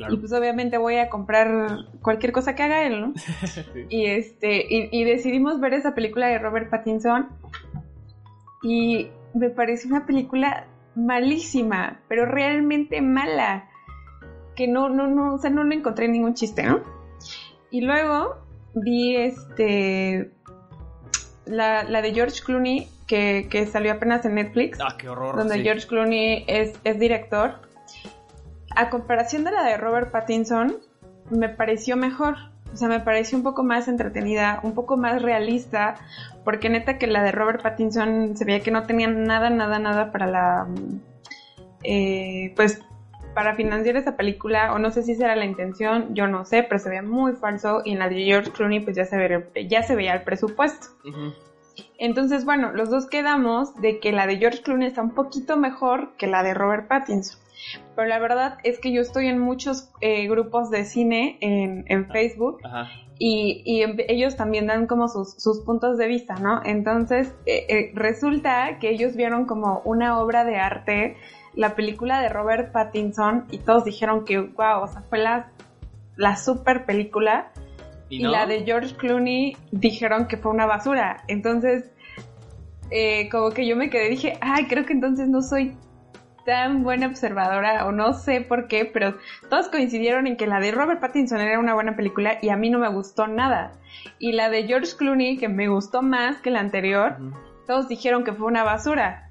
Y 0.09 0.17
pues 0.17 0.33
obviamente 0.33 0.79
voy 0.79 0.95
a 0.95 1.09
comprar 1.09 1.85
cualquier 2.01 2.31
cosa 2.31 2.55
que 2.55 2.63
haga 2.63 2.87
él, 2.87 2.99
¿no? 2.99 3.13
Y 3.89 4.07
este, 4.07 4.65
y, 4.67 5.03
decidimos 5.03 5.59
ver 5.59 5.75
esa 5.75 5.93
película 5.93 6.25
de 6.25 6.39
Robert 6.39 6.71
Pattinson. 6.71 7.29
Y 8.63 9.09
me 9.35 9.51
pareció 9.51 9.91
una 9.91 10.07
película 10.07 10.65
malísima, 10.95 11.99
pero 12.07 12.25
realmente 12.25 12.99
mala. 12.99 13.69
Que 14.55 14.67
no, 14.67 14.89
no, 14.89 15.05
no, 15.05 15.35
o 15.35 15.37
sea, 15.37 15.51
no 15.51 15.63
le 15.63 15.75
encontré 15.75 16.07
ningún 16.07 16.33
chiste, 16.33 16.63
¿no? 16.63 16.81
Y 17.69 17.81
luego 17.81 18.37
vi 18.73 19.17
este 19.17 20.31
la, 21.45 21.83
la, 21.83 22.01
de 22.01 22.11
George 22.11 22.41
Clooney 22.43 22.89
que, 23.13 23.47
que, 23.47 23.67
salió 23.67 23.91
apenas 23.91 24.25
en 24.25 24.33
Netflix. 24.33 24.79
Ah, 24.81 24.95
qué 24.97 25.07
horror. 25.07 25.35
Donde 25.35 25.61
George 25.61 25.87
Clooney 25.87 26.45
es, 26.47 26.73
es, 26.83 26.99
director. 26.99 27.59
A 28.75 28.89
comparación 28.89 29.43
de 29.43 29.51
la 29.51 29.63
de 29.63 29.77
Robert 29.77 30.09
Pattinson, 30.09 30.77
me 31.29 31.47
pareció 31.47 31.95
mejor. 31.95 32.37
O 32.73 32.75
sea, 32.75 32.87
me 32.87 32.99
pareció 32.99 33.37
un 33.37 33.43
poco 33.43 33.63
más 33.63 33.87
entretenida, 33.87 34.59
un 34.63 34.73
poco 34.73 34.97
más 34.97 35.21
realista, 35.21 35.93
porque 36.43 36.69
neta 36.69 36.97
que 36.97 37.05
la 37.05 37.21
de 37.21 37.31
Robert 37.31 37.61
Pattinson 37.61 38.35
se 38.35 38.45
veía 38.45 38.61
que 38.61 38.71
no 38.71 38.87
tenía 38.87 39.07
nada, 39.07 39.51
nada, 39.51 39.77
nada 39.77 40.11
para 40.11 40.25
la... 40.25 40.67
Eh, 41.83 42.51
pues 42.55 42.81
para 43.35 43.55
financiar 43.55 43.95
esa 43.95 44.15
película, 44.15 44.73
o 44.73 44.79
no 44.79 44.89
sé 44.89 45.03
si 45.03 45.11
esa 45.11 45.25
era 45.25 45.35
la 45.35 45.45
intención, 45.45 46.15
yo 46.15 46.27
no 46.27 46.45
sé, 46.45 46.63
pero 46.63 46.79
se 46.79 46.89
veía 46.89 47.03
muy 47.03 47.33
falso 47.33 47.81
y 47.83 47.91
en 47.91 47.99
la 47.99 48.09
de 48.09 48.23
George 48.23 48.51
Clooney 48.51 48.79
pues 48.79 48.95
ya 48.95 49.05
se 49.05 49.17
veía, 49.17 49.43
ya 49.67 49.83
se 49.83 49.95
veía 49.95 50.13
el 50.13 50.23
presupuesto. 50.23 50.87
Entonces, 51.97 52.45
bueno, 52.45 52.71
los 52.71 52.89
dos 52.89 53.07
quedamos 53.07 53.75
de 53.75 53.99
que 53.99 54.11
la 54.11 54.27
de 54.27 54.37
George 54.37 54.61
Clooney 54.61 54.87
está 54.87 55.01
un 55.01 55.15
poquito 55.15 55.57
mejor 55.57 56.15
que 56.17 56.27
la 56.27 56.43
de 56.43 56.53
Robert 56.53 56.87
Pattinson. 56.87 57.39
Pero 57.95 58.07
la 58.07 58.19
verdad 58.19 58.57
es 58.63 58.79
que 58.79 58.91
yo 58.91 59.01
estoy 59.01 59.27
en 59.27 59.39
muchos 59.39 59.89
eh, 60.01 60.27
grupos 60.27 60.69
de 60.69 60.85
cine 60.85 61.37
en, 61.41 61.85
en 61.87 62.07
Facebook 62.07 62.57
Y, 63.19 63.61
y, 63.65 63.83
ellos 64.09 64.35
también 64.35 64.67
dan 64.67 64.87
como 64.87 65.07
sus, 65.07 65.35
sus, 65.35 65.61
puntos 65.61 65.97
de 65.97 66.07
vista, 66.07 66.35
¿no? 66.35 66.61
Entonces 66.65 67.33
eh, 67.45 67.65
eh, 67.69 67.91
resulta 67.93 68.79
que 68.79 68.89
ellos 68.89 69.15
vieron 69.15 69.45
como 69.45 69.81
una 69.85 70.19
obra 70.19 70.43
de 70.43 70.57
arte 70.57 71.15
la 71.55 71.75
película 71.75 72.21
de 72.21 72.29
Robert 72.29 72.71
Pattinson 72.71 73.45
y 73.51 73.59
todos 73.59 73.85
dijeron 73.85 74.25
que, 74.25 74.39
wow, 74.39 74.81
o 74.81 74.87
sea, 74.87 75.03
fue 75.03 75.19
la, 75.19 75.51
la 76.15 76.35
super 76.35 76.85
película. 76.85 77.51
Y, 78.13 78.19
la 78.19 78.45
de 78.45 78.63
George 78.63 78.95
Clooney 78.95 79.57
dijeron 79.71 80.27
que 80.27 80.37
fue 80.37 80.51
una 80.51 80.65
basura. 80.65 81.23
Entonces, 81.27 81.91
eh, 82.91 83.27
como 83.29 83.49
que 83.51 83.65
yo 83.65 83.75
me 83.75 83.89
quedé, 83.89 84.09
dije, 84.09 84.37
ay, 84.41 84.65
creo 84.67 84.85
que 84.85 84.93
entonces 84.93 85.27
no 85.29 85.41
soy 85.41 85.75
tan 86.45 86.83
buena 86.83 87.07
observadora 87.07 87.85
o 87.87 87.91
no 87.91 88.13
sé 88.13 88.41
por 88.41 88.67
qué, 88.67 88.85
pero 88.85 89.15
todos 89.49 89.69
coincidieron 89.69 90.27
en 90.27 90.37
que 90.37 90.45
la 90.45 90.59
de 90.59 90.71
Robert 90.71 90.99
Pattinson 90.99 91.39
era 91.39 91.59
una 91.59 91.73
buena 91.73 91.95
película 91.95 92.37
y 92.41 92.49
a 92.49 92.57
mí 92.57 92.69
no 92.69 92.79
me 92.79 92.89
gustó 92.89 93.27
nada. 93.27 93.71
Y 94.19 94.33
la 94.33 94.49
de 94.49 94.67
George 94.67 94.95
Clooney, 94.97 95.37
que 95.37 95.49
me 95.49 95.67
gustó 95.67 96.01
más 96.01 96.37
que 96.37 96.51
la 96.51 96.59
anterior, 96.59 97.17
todos 97.65 97.87
dijeron 97.87 98.23
que 98.23 98.33
fue 98.33 98.47
una 98.47 98.63
basura. 98.63 99.29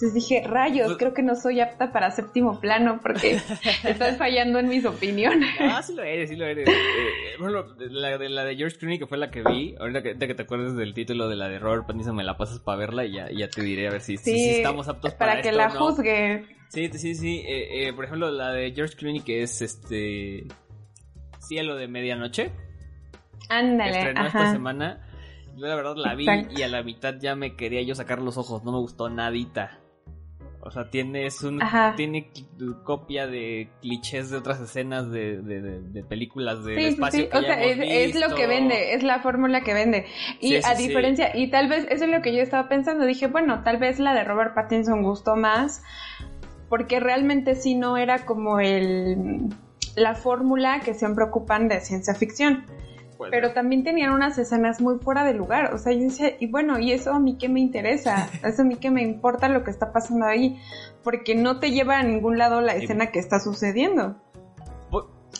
Entonces 0.00 0.14
dije, 0.14 0.42
rayos, 0.48 0.86
pues 0.86 0.96
creo 0.96 1.12
que 1.12 1.22
no 1.22 1.36
soy 1.36 1.60
apta 1.60 1.92
para 1.92 2.10
séptimo 2.10 2.58
plano 2.58 3.00
porque 3.02 3.32
estás 3.84 4.16
fallando 4.16 4.58
en 4.58 4.66
mis 4.66 4.86
opiniones. 4.86 5.50
Ah, 5.60 5.82
sí 5.82 5.94
lo 5.94 6.02
eres, 6.02 6.30
sí 6.30 6.36
lo 6.36 6.46
eres. 6.46 6.66
Eh, 6.66 7.36
bueno, 7.38 7.66
la 7.78 8.16
de, 8.16 8.30
la 8.30 8.44
de 8.44 8.56
George 8.56 8.78
Clooney, 8.78 8.98
que 8.98 9.06
fue 9.06 9.18
la 9.18 9.30
que 9.30 9.42
vi, 9.42 9.74
ahorita 9.78 10.02
que, 10.02 10.34
te 10.34 10.42
acuerdes 10.42 10.74
del 10.74 10.94
título 10.94 11.28
de 11.28 11.36
la 11.36 11.50
de 11.50 11.58
Robert 11.58 11.86
Pattinson, 11.86 12.16
me 12.16 12.24
la 12.24 12.38
pasas 12.38 12.60
para 12.60 12.78
verla 12.78 13.04
y 13.04 13.12
ya, 13.12 13.28
ya 13.30 13.50
te 13.50 13.60
diré 13.60 13.88
a 13.88 13.90
ver 13.90 14.00
si, 14.00 14.16
si, 14.16 14.48
estamos 14.48 14.88
aptos 14.88 15.12
para, 15.12 15.32
para 15.32 15.42
que 15.42 15.52
la 15.52 15.68
juzgue. 15.68 16.46
Sí, 16.70 16.88
sí, 16.94 17.14
sí. 17.14 17.44
Eh, 17.46 17.88
eh, 17.88 17.92
por 17.92 18.06
ejemplo, 18.06 18.30
la 18.30 18.52
de 18.52 18.72
George 18.72 18.96
Clooney, 18.96 19.20
que 19.20 19.42
es 19.42 19.60
este 19.60 20.46
Cielo 21.40 21.76
de 21.76 21.88
Medianoche. 21.88 22.52
Ándale. 23.50 23.98
Estrenó 23.98 24.26
esta 24.26 24.50
semana. 24.50 25.06
Yo 25.56 25.66
la 25.66 25.74
verdad 25.74 25.96
la 25.96 26.14
vi 26.14 26.24
y 26.56 26.62
a 26.62 26.68
la 26.68 26.82
mitad 26.82 27.16
ya 27.20 27.36
me 27.36 27.54
quería 27.54 27.82
yo 27.82 27.94
sacar 27.94 28.22
los 28.22 28.38
ojos, 28.38 28.64
no 28.64 28.72
me 28.72 28.78
gustó 28.78 29.10
nadita. 29.10 29.79
O 30.62 30.70
sea, 30.70 30.90
tiene, 30.90 31.28
un, 31.42 31.60
tiene 31.96 32.30
copia 32.84 33.26
de 33.26 33.70
clichés 33.80 34.28
de 34.28 34.36
otras 34.36 34.60
escenas 34.60 35.10
de, 35.10 35.40
de, 35.40 36.04
películas 36.04 36.62
de 36.64 36.88
espacio. 36.88 37.22
Sí, 37.22 37.28
o 37.32 37.40
sea, 37.40 37.62
es, 37.62 38.14
lo 38.14 38.34
que 38.34 38.46
vende, 38.46 38.92
es 38.92 39.02
la 39.02 39.20
fórmula 39.20 39.62
que 39.62 39.72
vende. 39.72 40.04
Y 40.38 40.56
a 40.56 40.74
diferencia, 40.74 41.34
y 41.34 41.50
tal 41.50 41.68
vez 41.68 41.86
eso 41.88 42.04
es 42.04 42.10
lo 42.10 42.20
que 42.20 42.34
yo 42.34 42.42
estaba 42.42 42.68
pensando, 42.68 43.06
dije, 43.06 43.26
bueno, 43.26 43.62
tal 43.64 43.78
vez 43.78 43.98
la 43.98 44.12
de 44.12 44.22
Robert 44.22 44.54
Pattinson 44.54 45.02
gustó 45.02 45.34
más, 45.34 45.82
porque 46.68 47.00
realmente 47.00 47.54
sí 47.54 47.74
no 47.74 47.96
era 47.96 48.26
como 48.26 48.60
el 48.60 49.48
la 49.96 50.14
fórmula 50.14 50.80
que 50.80 50.94
siempre 50.94 51.24
ocupan 51.24 51.68
de 51.68 51.80
ciencia 51.80 52.14
ficción 52.14 52.64
pero 53.30 53.52
también 53.52 53.84
tenían 53.84 54.12
unas 54.12 54.38
escenas 54.38 54.80
muy 54.80 54.98
fuera 54.98 55.24
de 55.24 55.34
lugar. 55.34 55.74
O 55.74 55.78
sea, 55.78 55.92
yo 55.92 56.00
decía, 56.00 56.36
y 56.38 56.46
bueno, 56.46 56.78
¿y 56.78 56.92
eso 56.92 57.12
a 57.12 57.18
mí 57.18 57.36
qué 57.36 57.48
me 57.48 57.60
interesa? 57.60 58.28
Eso 58.44 58.62
a 58.62 58.64
mí 58.64 58.76
qué 58.76 58.90
me 58.90 59.02
importa 59.02 59.48
lo 59.48 59.64
que 59.64 59.70
está 59.70 59.92
pasando 59.92 60.26
ahí? 60.26 60.60
Porque 61.02 61.34
no 61.34 61.58
te 61.58 61.70
lleva 61.70 61.98
a 61.98 62.02
ningún 62.02 62.38
lado 62.38 62.60
la 62.60 62.74
escena 62.74 63.10
que 63.10 63.18
está 63.18 63.40
sucediendo. 63.40 64.16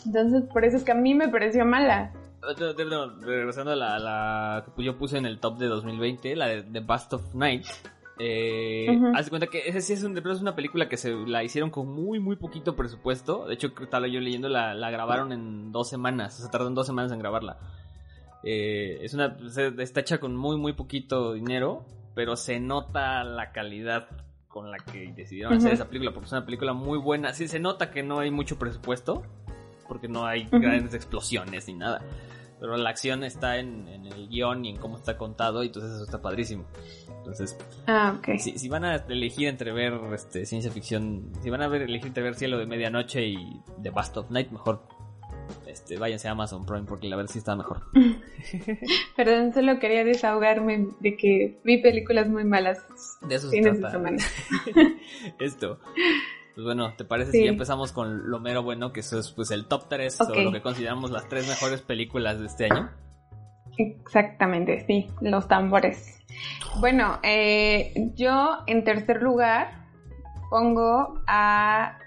Entonces, 0.06 0.44
por 0.52 0.64
eso 0.64 0.76
es 0.76 0.84
que 0.84 0.92
a 0.92 0.94
mí 0.94 1.14
me 1.14 1.28
pareció 1.28 1.64
mala. 1.64 2.12
Regresando 3.20 3.72
a 3.72 3.76
la, 3.76 3.98
la 3.98 4.64
que 4.74 4.82
yo 4.82 4.96
puse 4.96 5.18
en 5.18 5.26
el 5.26 5.40
top 5.40 5.58
de 5.58 5.66
2020, 5.66 6.36
la 6.36 6.46
de 6.48 6.62
The 6.62 6.80
Bust 6.80 7.12
of 7.12 7.34
Night. 7.34 7.66
Eh, 8.22 9.00
Haz 9.14 9.30
cuenta 9.30 9.46
que 9.46 9.66
ese 9.66 9.80
sí 9.80 9.94
es, 9.94 10.04
un, 10.04 10.16
es 10.16 10.40
una 10.42 10.54
película 10.54 10.90
que 10.90 10.98
se 10.98 11.10
la 11.10 11.42
hicieron 11.42 11.70
con 11.70 11.88
muy, 11.88 12.20
muy 12.20 12.36
poquito 12.36 12.76
presupuesto. 12.76 13.46
De 13.46 13.54
hecho, 13.54 13.72
estaba 13.80 14.08
yo 14.08 14.20
leyendo, 14.20 14.50
la, 14.50 14.74
la 14.74 14.90
grabaron 14.90 15.32
en 15.32 15.72
dos 15.72 15.88
semanas. 15.88 16.34
Se 16.34 16.48
tardaron 16.50 16.74
dos 16.74 16.86
semanas 16.86 17.12
en 17.12 17.18
grabarla. 17.18 17.58
Eh, 18.42 18.98
es 19.02 19.14
una, 19.14 19.36
está 19.78 20.00
hecha 20.00 20.18
con 20.18 20.36
muy, 20.36 20.58
muy 20.58 20.74
poquito 20.74 21.32
dinero, 21.32 21.86
pero 22.14 22.36
se 22.36 22.60
nota 22.60 23.24
la 23.24 23.52
calidad 23.52 24.08
con 24.48 24.70
la 24.70 24.78
que 24.78 25.12
decidieron 25.16 25.54
hacer 25.54 25.72
esa 25.72 25.86
película, 25.86 26.12
porque 26.12 26.26
es 26.26 26.32
una 26.32 26.44
película 26.44 26.72
muy 26.74 26.98
buena. 26.98 27.32
Sí, 27.32 27.48
se 27.48 27.58
nota 27.58 27.90
que 27.90 28.02
no 28.02 28.18
hay 28.18 28.30
mucho 28.30 28.58
presupuesto, 28.58 29.22
porque 29.88 30.08
no 30.08 30.26
hay 30.26 30.46
grandes 30.50 30.92
explosiones 30.92 31.68
ni 31.68 31.74
nada. 31.74 32.02
Pero 32.60 32.76
la 32.76 32.90
acción 32.90 33.24
está 33.24 33.58
en, 33.58 33.88
el 33.88 34.28
guion 34.28 34.64
y 34.64 34.70
en 34.70 34.76
cómo 34.76 34.96
está 34.96 35.16
contado, 35.16 35.64
y 35.64 35.68
entonces 35.68 35.92
eso 35.92 36.04
está 36.04 36.20
padrísimo. 36.20 36.66
Entonces, 37.18 37.58
ah, 37.86 38.20
si, 38.38 38.68
van 38.68 38.84
a 38.84 38.96
elegir 38.96 39.48
entre 39.48 39.72
ver 39.72 39.94
este, 40.12 40.44
ciencia 40.44 40.70
ficción, 40.70 41.32
si 41.42 41.50
van 41.50 41.62
a 41.62 41.68
ver, 41.68 41.82
elegir 41.82 42.08
entre 42.08 42.22
ver 42.22 42.34
Cielo 42.34 42.58
de 42.58 42.66
Medianoche 42.66 43.26
y 43.26 43.62
The 43.82 43.90
Bust 43.90 44.16
of 44.18 44.30
Night, 44.30 44.50
mejor 44.50 44.82
este, 45.66 45.98
váyanse 45.98 46.28
a 46.28 46.32
Amazon 46.32 46.64
Prime 46.66 46.84
porque 46.86 47.08
la 47.08 47.16
verdad 47.16 47.30
sí 47.30 47.38
está 47.38 47.56
mejor. 47.56 47.82
Perdón, 49.16 49.52
solo 49.52 49.78
quería 49.78 50.04
desahogarme 50.04 50.88
de 51.00 51.16
que 51.16 51.60
vi 51.64 51.78
películas 51.78 52.28
muy 52.28 52.44
malas. 52.44 52.84
De 53.22 53.34
eso 53.34 53.48
se 53.48 53.60
trata. 53.60 54.00
Esto. 55.38 55.78
Pues 56.54 56.64
bueno, 56.64 56.94
¿te 56.96 57.04
parece 57.04 57.32
si 57.32 57.44
ya 57.44 57.50
empezamos 57.50 57.92
con 57.92 58.28
lo 58.30 58.40
mero 58.40 58.62
bueno, 58.62 58.92
que 58.92 59.00
eso 59.00 59.18
es 59.18 59.30
pues 59.30 59.50
el 59.50 59.66
top 59.66 59.88
3 59.88 60.20
o 60.20 60.34
lo 60.34 60.52
que 60.52 60.60
consideramos 60.60 61.10
las 61.10 61.28
tres 61.28 61.48
mejores 61.48 61.82
películas 61.82 62.40
de 62.40 62.46
este 62.46 62.66
año? 62.66 62.90
Exactamente, 63.78 64.84
sí, 64.86 65.08
los 65.20 65.48
tambores. 65.48 66.18
Bueno, 66.80 67.18
eh, 67.22 67.92
yo 68.14 68.58
en 68.66 68.84
tercer 68.84 69.22
lugar 69.22 69.86
pongo 70.50 71.20
a 71.26 71.98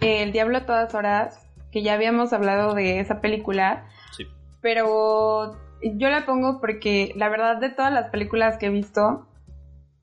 El 0.00 0.32
Diablo 0.32 0.58
a 0.58 0.66
todas 0.66 0.94
horas, 0.94 1.46
que 1.72 1.82
ya 1.82 1.94
habíamos 1.94 2.32
hablado 2.32 2.74
de 2.74 3.00
esa 3.00 3.20
película. 3.20 3.86
Sí. 4.16 4.24
Pero 4.60 5.58
yo 5.82 6.08
la 6.08 6.24
pongo 6.24 6.60
porque 6.60 7.12
la 7.16 7.28
verdad 7.28 7.58
de 7.58 7.70
todas 7.70 7.92
las 7.92 8.08
películas 8.10 8.56
que 8.56 8.66
he 8.66 8.70
visto 8.70 9.26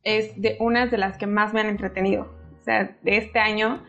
es 0.04 0.40
de 0.40 0.58
unas 0.60 0.92
de 0.92 0.98
las 0.98 1.18
que 1.18 1.28
más 1.28 1.54
me 1.54 1.62
han 1.62 1.68
entretenido 1.68 2.41
o 2.62 2.64
sea, 2.64 2.96
de 3.02 3.18
este 3.18 3.40
año, 3.40 3.84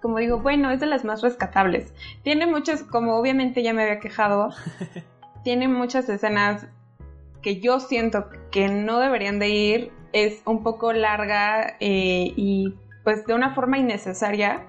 como 0.00 0.18
digo, 0.18 0.38
bueno, 0.38 0.70
es 0.70 0.80
de 0.80 0.86
las 0.86 1.04
más 1.04 1.22
rescatables. 1.22 1.92
Tiene 2.22 2.46
muchas, 2.46 2.82
como 2.82 3.16
obviamente 3.16 3.62
ya 3.62 3.72
me 3.72 3.82
había 3.82 4.00
quejado, 4.00 4.50
tiene 5.44 5.66
muchas 5.68 6.08
escenas 6.08 6.66
que 7.42 7.60
yo 7.60 7.80
siento 7.80 8.28
que 8.50 8.68
no 8.68 8.98
deberían 8.98 9.38
de 9.38 9.48
ir, 9.48 9.92
es 10.12 10.42
un 10.44 10.62
poco 10.62 10.92
larga 10.92 11.76
eh, 11.80 12.32
y 12.36 12.74
pues 13.04 13.24
de 13.26 13.34
una 13.34 13.54
forma 13.54 13.78
innecesaria, 13.78 14.66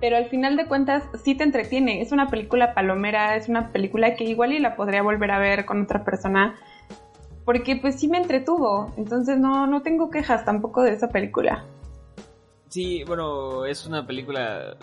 pero 0.00 0.16
al 0.16 0.26
final 0.26 0.56
de 0.56 0.66
cuentas 0.66 1.02
sí 1.22 1.34
te 1.34 1.44
entretiene, 1.44 2.00
es 2.00 2.12
una 2.12 2.28
película 2.28 2.74
palomera, 2.74 3.36
es 3.36 3.48
una 3.48 3.72
película 3.72 4.16
que 4.16 4.24
igual 4.24 4.52
y 4.52 4.58
la 4.58 4.76
podría 4.76 5.02
volver 5.02 5.30
a 5.30 5.38
ver 5.38 5.64
con 5.64 5.82
otra 5.82 6.04
persona, 6.04 6.54
porque 7.44 7.76
pues 7.76 8.00
sí 8.00 8.08
me 8.08 8.18
entretuvo, 8.18 8.92
entonces 8.96 9.38
no, 9.38 9.66
no 9.66 9.82
tengo 9.82 10.10
quejas 10.10 10.44
tampoco 10.44 10.82
de 10.82 10.92
esa 10.92 11.08
película. 11.08 11.64
Sí, 12.74 13.04
bueno, 13.04 13.66
es 13.66 13.86
una 13.86 14.04
película, 14.04 14.76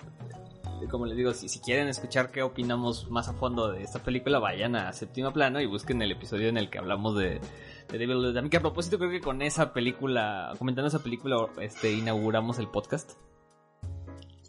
como 0.90 1.06
les 1.08 1.18
digo, 1.18 1.34
si, 1.34 1.50
si 1.50 1.60
quieren 1.60 1.90
escuchar 1.90 2.32
qué 2.32 2.42
opinamos 2.42 3.12
más 3.12 3.28
a 3.28 3.34
fondo 3.34 3.70
de 3.70 3.84
esta 3.84 4.02
película, 4.02 4.40
vayan 4.40 4.78
a 4.78 4.94
Séptima 4.94 5.34
Plano 5.34 5.60
y 5.60 5.66
busquen 5.66 6.02
el 6.02 6.10
episodio 6.10 6.48
en 6.48 6.56
el 6.56 6.70
que 6.70 6.78
hablamos 6.78 7.18
de, 7.18 7.42
de 7.90 7.98
Devil 7.98 8.34
También 8.34 8.50
que 8.50 8.56
a 8.56 8.62
propósito 8.62 8.98
creo 8.98 9.12
que 9.12 9.20
con 9.20 9.42
esa 9.42 9.74
película, 9.74 10.54
comentando 10.58 10.88
esa 10.88 11.04
película, 11.04 11.50
este, 11.60 11.92
inauguramos 11.92 12.60
el 12.60 12.70
podcast. 12.70 13.12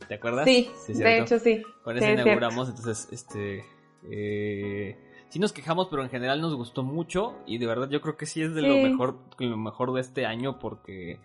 ¿Te 0.06 0.14
acuerdas? 0.14 0.44
Sí, 0.44 0.70
de 0.86 1.18
hecho 1.18 1.40
sí. 1.40 1.64
Con 1.82 1.98
eso 1.98 2.08
inauguramos, 2.08 2.68
entonces, 2.68 3.08
este... 3.10 3.64
Eh, 4.08 4.96
sí 5.30 5.40
nos 5.40 5.52
quejamos, 5.52 5.88
pero 5.88 6.04
en 6.04 6.10
general 6.10 6.40
nos 6.40 6.54
gustó 6.54 6.84
mucho 6.84 7.34
y 7.44 7.58
de 7.58 7.66
verdad 7.66 7.90
yo 7.90 8.00
creo 8.02 8.16
que 8.16 8.26
sí 8.26 8.40
es 8.40 8.54
de 8.54 8.62
lo 8.62 8.76
mejor, 8.76 9.18
lo 9.36 9.56
mejor 9.56 9.92
de 9.94 10.00
este 10.00 10.26
año 10.26 10.60
porque 10.60 11.18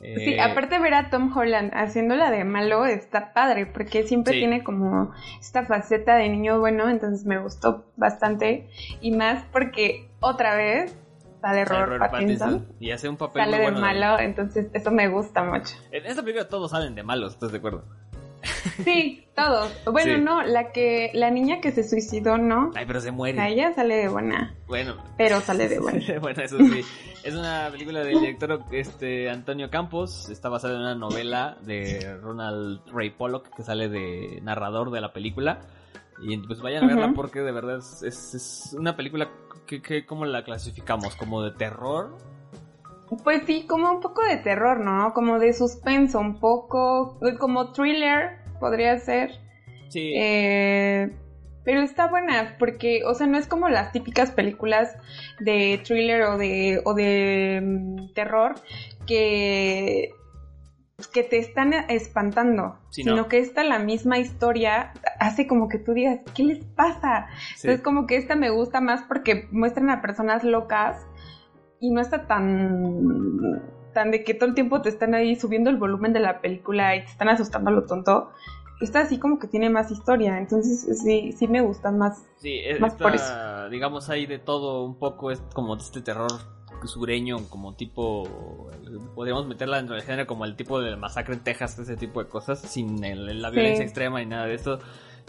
Sí, 0.00 0.34
eh, 0.34 0.40
aparte 0.40 0.78
ver 0.78 0.94
a 0.94 1.10
Tom 1.10 1.36
Holland 1.36 1.72
haciéndola 1.74 2.30
de 2.30 2.44
malo 2.44 2.86
está 2.86 3.32
padre, 3.32 3.66
porque 3.66 4.04
siempre 4.04 4.34
tiene 4.34 4.62
como 4.62 5.12
esta 5.40 5.66
faceta 5.66 6.14
de 6.14 6.28
niño 6.28 6.60
bueno, 6.60 6.88
entonces 6.88 7.26
me 7.26 7.38
gustó 7.38 7.84
bastante. 7.96 8.68
Y 9.00 9.10
más 9.10 9.44
porque 9.52 10.08
otra 10.20 10.54
vez 10.54 10.96
sale 11.40 11.64
Robert, 11.64 11.98
Pattinson, 12.10 12.66
y 12.78 12.92
hace 12.92 13.08
un 13.08 13.16
papel 13.16 13.44
sale 13.44 13.58
de 13.58 13.72
malo, 13.72 14.18
entonces 14.20 14.68
eso 14.72 14.90
me 14.92 15.08
gusta 15.08 15.42
mucho. 15.42 15.74
En 15.90 16.06
esta 16.06 16.22
película 16.22 16.48
todos 16.48 16.70
salen 16.70 16.94
de 16.94 17.02
malos, 17.02 17.34
¿estás 17.34 17.50
de 17.50 17.58
acuerdo? 17.58 17.84
Sí, 18.84 19.24
todos. 19.34 19.72
Bueno, 19.90 20.14
Sí. 20.16 20.20
no, 20.22 20.42
la 20.42 20.70
que, 20.72 21.10
la 21.14 21.30
niña 21.30 21.60
que 21.60 21.72
se 21.72 21.82
suicidó, 21.88 22.38
¿no? 22.38 22.70
Ay, 22.76 22.84
pero 22.86 23.00
se 23.00 23.10
muere. 23.10 23.40
A 23.40 23.48
ella 23.48 23.74
sale 23.74 23.96
de 23.96 24.08
buena, 24.08 24.54
Bueno, 24.66 24.96
pero 25.16 25.40
sale 25.40 25.68
de 25.68 25.78
buena. 25.80 26.18
bueno, 26.20 26.42
eso 26.42 26.58
sí. 26.58 26.82
Es 27.24 27.34
una 27.34 27.68
película 27.70 28.00
del 28.04 28.20
director 28.20 28.62
este, 28.70 29.28
Antonio 29.30 29.68
Campos. 29.70 30.28
Está 30.30 30.48
basada 30.48 30.74
en 30.74 30.80
una 30.80 30.94
novela 30.94 31.58
de 31.62 32.16
Ronald 32.22 32.80
Ray 32.92 33.10
Pollock 33.10 33.48
que 33.56 33.62
sale 33.64 33.88
de 33.88 34.40
narrador 34.42 34.90
de 34.90 35.00
la 35.00 35.12
película. 35.12 35.60
Y 36.22 36.36
pues 36.38 36.60
vayan 36.60 36.84
a 36.84 36.86
verla 36.88 37.12
porque 37.14 37.40
de 37.40 37.52
verdad 37.52 37.78
es, 37.78 38.02
es- 38.02 38.34
es 38.34 38.72
una 38.78 38.96
película 38.96 39.28
que, 39.66 39.82
que 39.82 40.04
¿cómo 40.06 40.24
la 40.24 40.42
clasificamos? 40.44 41.14
¿Como 41.16 41.42
de 41.42 41.50
terror? 41.52 42.16
Pues 43.24 43.42
sí, 43.46 43.66
como 43.66 43.90
un 43.90 44.00
poco 44.00 44.22
de 44.22 44.36
terror, 44.36 44.80
¿no? 44.80 45.12
Como 45.14 45.38
de 45.38 45.52
suspenso, 45.52 46.18
un 46.20 46.38
poco, 46.40 47.18
como 47.38 47.72
thriller, 47.72 48.38
podría 48.60 48.98
ser. 48.98 49.30
Sí. 49.88 50.12
Eh, 50.16 51.10
pero 51.64 51.82
está 51.82 52.06
buena 52.08 52.56
porque, 52.58 53.02
o 53.04 53.14
sea, 53.14 53.26
no 53.26 53.36
es 53.38 53.46
como 53.46 53.68
las 53.68 53.92
típicas 53.92 54.30
películas 54.30 54.96
de 55.40 55.80
thriller 55.84 56.22
o 56.22 56.38
de, 56.38 56.80
o 56.84 56.94
de 56.94 57.60
mm, 57.62 58.12
terror 58.14 58.54
que, 59.06 60.10
que 61.12 61.22
te 61.22 61.38
están 61.38 61.72
espantando, 61.90 62.78
Sí, 62.90 63.02
sino 63.02 63.16
no. 63.16 63.28
que 63.28 63.38
esta 63.38 63.64
la 63.64 63.78
misma 63.78 64.18
historia 64.18 64.92
hace 65.20 65.46
como 65.46 65.68
que 65.68 65.78
tú 65.78 65.92
digas, 65.92 66.20
¿qué 66.34 66.42
les 66.42 66.64
pasa? 66.64 67.28
sí. 67.54 67.66
Entonces 67.66 67.82
como 67.82 68.06
que 68.06 68.16
esta 68.16 68.34
me 68.34 68.50
gusta 68.50 68.80
más 68.80 69.02
porque 69.06 69.46
muestran 69.50 69.90
a 69.90 70.00
personas 70.00 70.44
locas 70.44 71.06
y 71.80 71.90
no 71.90 72.00
está 72.00 72.26
tan 72.26 73.62
tan 73.94 74.10
de 74.10 74.22
que 74.22 74.34
todo 74.34 74.48
el 74.48 74.54
tiempo 74.54 74.80
te 74.82 74.88
están 74.90 75.14
ahí 75.14 75.34
subiendo 75.36 75.70
el 75.70 75.76
volumen 75.76 76.12
de 76.12 76.20
la 76.20 76.40
película 76.40 76.94
y 76.94 77.00
te 77.00 77.06
están 77.10 77.28
asustando 77.28 77.70
a 77.70 77.72
lo 77.72 77.84
tonto. 77.84 78.30
Esta 78.80 79.00
así 79.00 79.18
como 79.18 79.40
que 79.40 79.48
tiene 79.48 79.70
más 79.70 79.90
historia, 79.90 80.38
entonces 80.38 80.86
sí, 81.02 81.32
sí 81.32 81.48
me 81.48 81.60
gusta 81.62 81.90
más. 81.90 82.24
Sí, 82.36 82.60
es, 82.64 82.78
Más 82.80 82.94
por 82.94 83.12
esta, 83.14 83.68
digamos, 83.70 84.08
hay 84.08 84.26
de 84.26 84.38
todo 84.38 84.84
un 84.84 84.98
poco, 85.00 85.32
es 85.32 85.40
como 85.52 85.74
este 85.76 86.00
terror 86.00 86.30
sureño, 86.84 87.38
como 87.50 87.74
tipo, 87.74 88.70
podríamos 89.16 89.48
meterla 89.48 89.78
dentro 89.78 89.96
del 89.96 90.04
género 90.04 90.28
como 90.28 90.44
el 90.44 90.54
tipo 90.54 90.80
de 90.80 90.94
masacre 90.94 91.34
en 91.34 91.40
Texas, 91.40 91.76
ese 91.80 91.96
tipo 91.96 92.22
de 92.22 92.28
cosas, 92.28 92.60
sin 92.60 93.02
el- 93.02 93.42
la 93.42 93.48
Sí. 93.48 93.54
violencia 93.56 93.84
extrema 93.84 94.20
ni 94.20 94.26
nada 94.26 94.46
de 94.46 94.54
esto. 94.54 94.78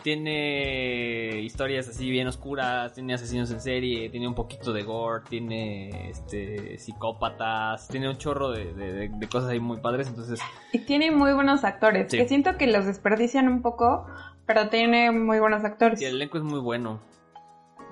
Tiene 0.04 1.40
historias 1.42 1.88
así 1.90 2.10
bien 2.10 2.28
oscuras, 2.28 2.94
tiene 2.94 3.14
asesinos 3.14 3.52
en 3.52 3.60
serie, 3.62 4.10
tiene 4.10 4.28
un 4.28 4.36
poquito 4.36 4.74
de 4.74 4.84
gore, 4.84 5.24
tiene 5.30 6.10
este 6.10 6.78
psicópatas, 6.78 7.88
tiene 7.88 8.10
un 8.10 8.18
chorro 8.18 8.52
de, 8.52 8.74
de- 8.74 9.28
cosas 9.28 9.50
ahí 9.50 9.60
muy 9.60 9.78
padres, 9.78 10.08
entonces 10.08 10.40
Y 10.74 10.80
tiene 10.80 11.12
muy 11.12 11.34
buenos 11.34 11.64
actores, 11.64 12.10
Sí. 12.12 12.18
que 12.18 12.28
siento 12.28 12.58
que 12.58 12.68
los 12.68 12.86
desperdician 12.86 13.48
un 13.48 13.62
poco, 13.62 14.06
pero 14.46 14.70
tiene 14.70 15.12
muy 15.12 15.40
buenos 15.40 15.64
actores. 15.64 16.00
Sí, 16.00 16.06
el 16.06 16.16
elenco 16.16 16.38
es 16.38 16.44
muy 16.44 16.60
bueno. 16.60 17.00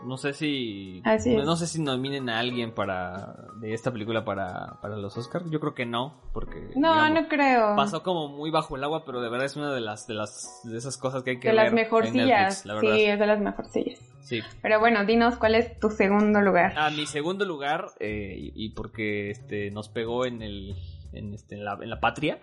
No 0.08 0.16
sé 0.18 0.34
si. 0.34 1.02
Así 1.04 1.36
no, 1.36 1.56
sé 1.58 1.68
si 1.68 1.82
nominen 1.82 2.30
a 2.30 2.40
alguien 2.40 2.72
para. 2.72 3.36
de 3.60 3.74
esta 3.74 3.92
película 3.92 4.24
para, 4.24 4.80
para 4.82 4.96
los 4.96 5.18
Oscars. 5.18 5.50
Yo 5.50 5.60
creo 5.60 5.74
que 5.74 5.86
no. 5.86 6.22
Porque. 6.34 6.72
No, 6.76 6.94
digamos, 6.94 7.22
no 7.22 7.28
creo. 7.28 7.76
Pasó 7.76 8.04
como 8.04 8.30
muy 8.30 8.50
bajo 8.50 8.78
el 8.78 8.84
agua, 8.86 9.04
pero 9.06 9.22
de 9.22 9.30
verdad 9.30 9.46
es 9.46 9.58
una 9.58 9.74
de 9.74 9.82
las 9.82 10.08
de 10.08 10.14
las 10.14 10.62
de 10.64 10.78
esas 10.78 10.98
cosas 10.98 11.24
que 11.24 11.32
hay 11.32 11.40
que 11.40 11.50
de 11.50 11.56
ver 11.56 11.64
las 11.64 11.70
en 11.70 11.76
mejorcillas. 11.76 12.66
Netflix, 12.66 12.66
la. 12.66 12.80
Sí, 12.80 13.04
es 13.04 13.20
de 13.20 13.28
las 13.28 13.40
mejorcillas. 13.42 14.00
Sí. 14.22 14.40
Pero 14.62 14.80
bueno, 14.80 15.06
dinos 15.06 15.36
cuál 15.38 15.56
es 15.56 15.80
tu 15.80 15.90
segundo 15.90 16.42
lugar. 16.42 16.74
A 16.78 16.90
mi 16.90 17.06
segundo 17.06 17.46
lugar, 17.46 17.88
eh, 18.00 18.34
y, 18.38 18.66
y 18.66 18.70
porque 18.70 19.32
este 19.32 19.72
nos 19.72 19.90
pegó 19.90 20.26
en 20.26 20.42
el. 20.42 20.76
En, 21.18 21.34
este, 21.34 21.56
en, 21.56 21.66
la, 21.66 21.78
en 21.82 21.90
la 21.90 22.00
patria. 22.00 22.40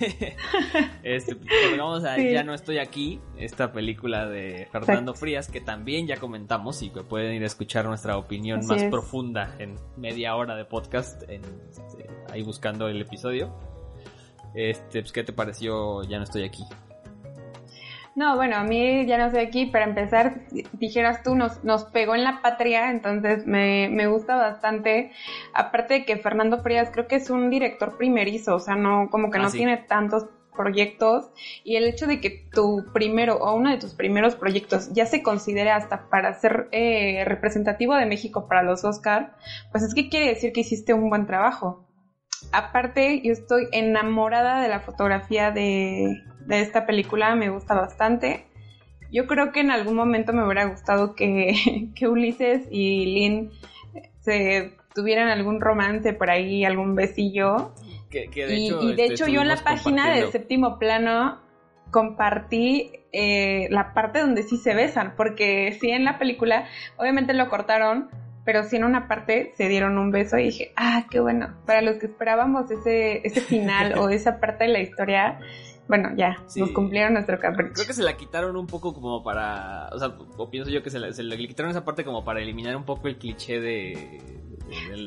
este, 1.02 1.36
pues, 1.36 1.78
vamos 1.78 2.04
a 2.04 2.16
Sí. 2.16 2.32
Ya 2.32 2.42
no 2.42 2.54
estoy 2.54 2.78
aquí. 2.78 3.20
Esta 3.36 3.72
película 3.72 4.26
de 4.26 4.68
Fernando 4.70 5.14
Frías, 5.14 5.48
que 5.48 5.60
también 5.60 6.06
ya 6.06 6.16
comentamos 6.16 6.82
y 6.82 6.90
que 6.90 7.02
pueden 7.02 7.34
ir 7.34 7.42
a 7.42 7.46
escuchar 7.46 7.86
nuestra 7.86 8.16
opinión 8.16 8.60
Así 8.60 8.68
más 8.68 8.82
es. 8.82 8.90
profunda 8.90 9.54
en 9.58 9.76
media 9.96 10.36
hora 10.36 10.54
de 10.54 10.64
podcast. 10.64 11.22
En, 11.28 11.42
este, 11.68 12.08
ahí 12.30 12.42
buscando 12.42 12.88
el 12.88 13.00
episodio. 13.00 13.54
Este, 14.54 15.00
pues, 15.00 15.12
¿qué 15.12 15.24
te 15.24 15.32
pareció? 15.32 16.02
Ya 16.04 16.18
no 16.18 16.24
estoy 16.24 16.44
aquí. 16.44 16.64
No, 18.16 18.36
bueno, 18.36 18.56
a 18.56 18.62
mí 18.62 19.04
ya 19.06 19.18
no 19.18 19.28
sé 19.30 19.40
aquí, 19.40 19.66
para 19.66 19.84
empezar, 19.84 20.34
dijeras 20.72 21.22
tú, 21.24 21.34
nos, 21.34 21.64
nos 21.64 21.84
pegó 21.84 22.14
en 22.14 22.22
la 22.22 22.40
patria, 22.42 22.90
entonces 22.90 23.44
me, 23.44 23.88
me 23.90 24.06
gusta 24.06 24.36
bastante. 24.36 25.10
Aparte 25.52 25.94
de 25.94 26.04
que 26.04 26.16
Fernando 26.16 26.58
Frías 26.58 26.90
creo 26.92 27.08
que 27.08 27.16
es 27.16 27.28
un 27.28 27.50
director 27.50 27.96
primerizo, 27.96 28.54
o 28.54 28.60
sea, 28.60 28.76
no, 28.76 29.08
como 29.10 29.30
que 29.30 29.38
Ah, 29.38 29.42
no 29.42 29.50
sí. 29.50 29.56
tiene 29.58 29.78
tantos 29.78 30.26
proyectos 30.54 31.24
y 31.64 31.74
el 31.74 31.88
hecho 31.88 32.06
de 32.06 32.20
que 32.20 32.30
tu 32.52 32.84
primero 32.92 33.34
o 33.38 33.54
uno 33.54 33.70
de 33.70 33.78
tus 33.78 33.94
primeros 33.94 34.36
proyectos 34.36 34.88
ya 34.92 35.04
se 35.04 35.20
considere 35.20 35.70
hasta 35.70 36.08
para 36.08 36.32
ser 36.34 36.68
eh, 36.70 37.24
representativo 37.26 37.96
de 37.96 38.06
México 38.06 38.46
para 38.46 38.62
los 38.62 38.84
Oscar, 38.84 39.32
pues 39.72 39.82
es 39.82 39.92
que 39.92 40.08
quiere 40.08 40.28
decir 40.28 40.52
que 40.52 40.60
hiciste 40.60 40.94
un 40.94 41.10
buen 41.10 41.26
trabajo. 41.26 41.80
Aparte, 42.52 43.20
yo 43.24 43.32
estoy 43.32 43.66
enamorada 43.72 44.60
de 44.60 44.68
la 44.68 44.78
fotografía 44.78 45.50
de, 45.50 46.22
de 46.46 46.60
esta 46.60 46.86
película, 46.86 47.34
me 47.34 47.50
gusta 47.50 47.74
bastante. 47.74 48.46
Yo 49.10 49.26
creo 49.26 49.52
que 49.52 49.60
en 49.60 49.70
algún 49.70 49.94
momento 49.94 50.32
me 50.32 50.44
hubiera 50.44 50.64
gustado 50.64 51.14
que, 51.14 51.90
que 51.94 52.08
Ulises 52.08 52.66
y 52.70 53.06
Lynn 53.06 53.50
se 54.20 54.76
tuvieran 54.94 55.28
algún 55.28 55.60
romance 55.60 56.12
por 56.12 56.30
ahí, 56.30 56.64
algún 56.64 56.94
besillo. 56.94 57.72
Que, 58.10 58.28
que 58.28 58.46
de 58.46 58.54
y, 58.54 58.66
hecho, 58.66 58.82
y 58.82 58.86
de 58.94 59.02
este, 59.02 59.14
hecho 59.14 59.26
yo 59.26 59.42
en 59.42 59.48
la 59.48 59.56
página 59.56 60.14
de 60.14 60.30
séptimo 60.30 60.78
plano 60.78 61.40
compartí 61.90 62.92
eh, 63.12 63.68
la 63.70 63.94
parte 63.94 64.20
donde 64.20 64.42
sí 64.42 64.56
se 64.56 64.74
besan, 64.74 65.14
porque 65.16 65.76
sí 65.80 65.90
en 65.90 66.04
la 66.04 66.18
película 66.18 66.66
obviamente 66.96 67.34
lo 67.34 67.48
cortaron, 67.48 68.08
pero 68.44 68.64
sí 68.64 68.76
en 68.76 68.84
una 68.84 69.06
parte 69.06 69.52
se 69.56 69.68
dieron 69.68 69.98
un 69.98 70.10
beso 70.10 70.36
y 70.38 70.44
dije, 70.44 70.72
ah, 70.76 71.06
qué 71.10 71.20
bueno, 71.20 71.54
para 71.66 71.82
los 71.82 71.96
que 71.96 72.06
esperábamos 72.06 72.70
ese, 72.70 73.26
ese 73.26 73.40
final 73.40 73.94
o 73.98 74.08
esa 74.08 74.40
parte 74.40 74.64
de 74.64 74.70
la 74.70 74.80
historia, 74.80 75.38
bueno, 75.88 76.10
ya, 76.16 76.38
Sí. 76.46 76.60
nos 76.60 76.70
cumplieron 76.70 77.12
nuestro 77.14 77.38
capricho. 77.38 77.72
Creo 77.74 77.86
que 77.86 77.92
se 77.92 78.02
la 78.02 78.16
quitaron 78.16 78.56
un 78.56 78.66
poco 78.66 78.94
como 78.94 79.22
para. 79.22 79.88
O 79.92 79.98
sea, 79.98 80.14
o 80.38 80.50
pienso 80.50 80.70
yo 80.70 80.82
que 80.82 80.90
se, 80.90 80.98
la- 80.98 81.12
se 81.12 81.22
le 81.22 81.36
quitaron 81.36 81.70
esa 81.70 81.84
parte 81.84 82.04
como 82.04 82.24
para 82.24 82.40
eliminar 82.40 82.74
un 82.76 82.84
poco 82.84 83.08
el 83.08 83.18
cliché 83.18 83.60
de. 83.60 84.20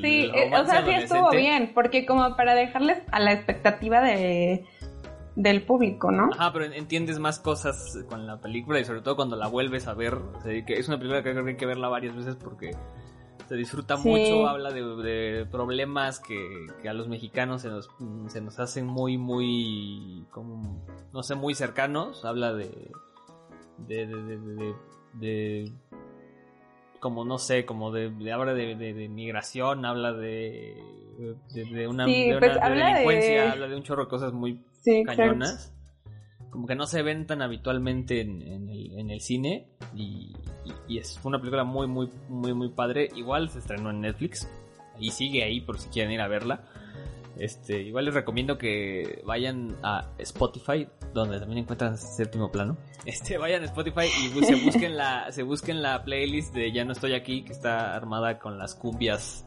Sí, 0.01 0.31
eh, 0.33 0.51
o 0.55 0.65
sea, 0.65 0.85
sí 0.85 0.91
estuvo 0.91 1.31
bien, 1.31 1.71
porque 1.73 2.05
como 2.05 2.35
para 2.35 2.53
dejarles 2.55 2.99
a 3.11 3.19
la 3.19 3.33
expectativa 3.33 4.01
de 4.01 4.65
del 5.35 5.61
público, 5.63 6.11
¿no? 6.11 6.29
Ajá, 6.33 6.51
pero 6.51 6.65
entiendes 6.65 7.19
más 7.19 7.39
cosas 7.39 7.99
con 8.09 8.25
la 8.25 8.39
película 8.41 8.79
y 8.79 8.85
sobre 8.85 9.01
todo 9.01 9.15
cuando 9.15 9.35
la 9.35 9.47
vuelves 9.47 9.87
a 9.87 9.93
ver. 9.93 10.15
O 10.15 10.41
sea, 10.41 10.65
que 10.65 10.73
es 10.73 10.87
una 10.87 10.97
película 10.97 11.21
que 11.21 11.31
creo 11.31 11.43
que 11.43 11.51
hay 11.51 11.57
que 11.57 11.65
verla 11.67 11.89
varias 11.89 12.15
veces 12.15 12.35
porque 12.35 12.71
se 13.47 13.55
disfruta 13.55 13.97
Sí. 13.97 14.09
mucho, 14.09 14.47
habla 14.47 14.71
de, 14.71 14.81
de 14.83 15.45
problemas 15.45 16.19
que, 16.19 16.67
que 16.81 16.89
a 16.89 16.93
los 16.93 17.07
mexicanos 17.07 17.61
se 17.61 17.69
nos, 17.69 17.89
se 18.27 18.41
nos 18.41 18.59
hacen 18.59 18.85
muy, 18.85 19.17
muy, 19.17 20.25
como, 20.31 20.85
no 21.13 21.23
sé, 21.23 21.35
muy 21.35 21.55
cercanos. 21.55 22.25
Habla 22.25 22.53
de, 22.53 22.91
de, 23.77 24.05
de, 24.07 24.75
de, 25.13 25.71
como 26.99 27.23
no 27.25 27.37
sé, 27.37 27.65
como 27.65 27.91
de, 27.91 28.11
habla 28.31 28.53
de, 28.53 29.07
migración, 29.09 29.85
habla 29.85 30.13
de, 30.13 30.81
de, 31.53 31.87
una, 31.87 32.05
Sí, 32.05 32.29
pues 32.39 32.57
habla 32.61 32.87
delincuencia, 32.87 33.51
habla 33.53 33.67
de 33.67 33.75
un 33.75 33.83
chorro 33.83 34.03
de 34.03 34.09
cosas 34.09 34.33
muy 34.33 34.63
Sí, 34.81 35.03
cañonas. 35.03 35.73
Como 36.49 36.65
que 36.67 36.75
no 36.75 36.87
se 36.87 37.01
ven 37.03 37.27
tan 37.27 37.41
habitualmente 37.41 38.21
en, 38.21 38.41
en 38.41 38.69
el, 38.69 38.93
en 38.99 39.09
el 39.11 39.21
cine. 39.21 39.67
Y, 39.95 40.33
y- 40.65 40.95
y 40.95 40.97
es 40.99 41.19
una 41.23 41.37
película 41.39 41.63
muy, 41.63 41.87
muy, 41.87 42.09
muy, 42.29 42.53
muy 42.53 42.69
padre. 42.69 43.09
Igual 43.15 43.49
se 43.49 43.59
estrenó 43.59 43.89
en 43.91 44.01
Netflix. 44.01 44.47
Y 44.99 45.11
sigue 45.11 45.43
ahí 45.43 45.61
por 45.61 45.77
si 45.79 45.89
quieren 45.89 46.11
ir 46.11 46.21
a 46.21 46.27
verla. 46.27 46.63
Este, 47.37 47.83
igual 47.83 48.05
les 48.05 48.15
recomiendo 48.15 48.57
que 48.57 49.21
vayan 49.23 49.75
a 49.83 50.09
Spotify, 50.17 50.87
donde 51.13 51.39
también 51.39 51.59
encuentran 51.59 51.97
séptimo 51.97 52.51
plano. 52.51 52.77
Este, 53.05 53.37
vayan 53.37 53.61
a 53.61 53.65
Spotify 53.67 54.07
y 54.07 54.43
se 54.43 54.55
busquen 54.65 54.97
la, 54.97 55.31
se 55.31 55.43
busquen 55.43 55.81
la 55.81 56.03
playlist 56.03 56.53
de 56.53 56.71
Ya 56.73 56.83
no 56.83 56.91
estoy 56.93 57.13
aquí, 57.13 57.43
que 57.43 57.53
está 57.53 57.95
armada 57.95 58.37
con 58.39 58.57
las 58.57 58.73
cumbias 58.75 59.45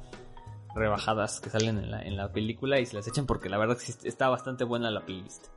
rebajadas 0.74 1.40
que 1.40 1.50
salen 1.50 1.78
en 1.78 1.90
la, 1.90 2.00
en 2.02 2.16
la 2.16 2.32
película 2.32 2.78
y 2.80 2.86
se 2.86 2.94
las 2.96 3.08
echen 3.08 3.26
porque 3.26 3.48
la 3.48 3.58
verdad 3.58 3.76
está 4.04 4.28
bastante 4.28 4.64
buena 4.64 4.90
la 4.90 5.00
playlist. 5.04 5.48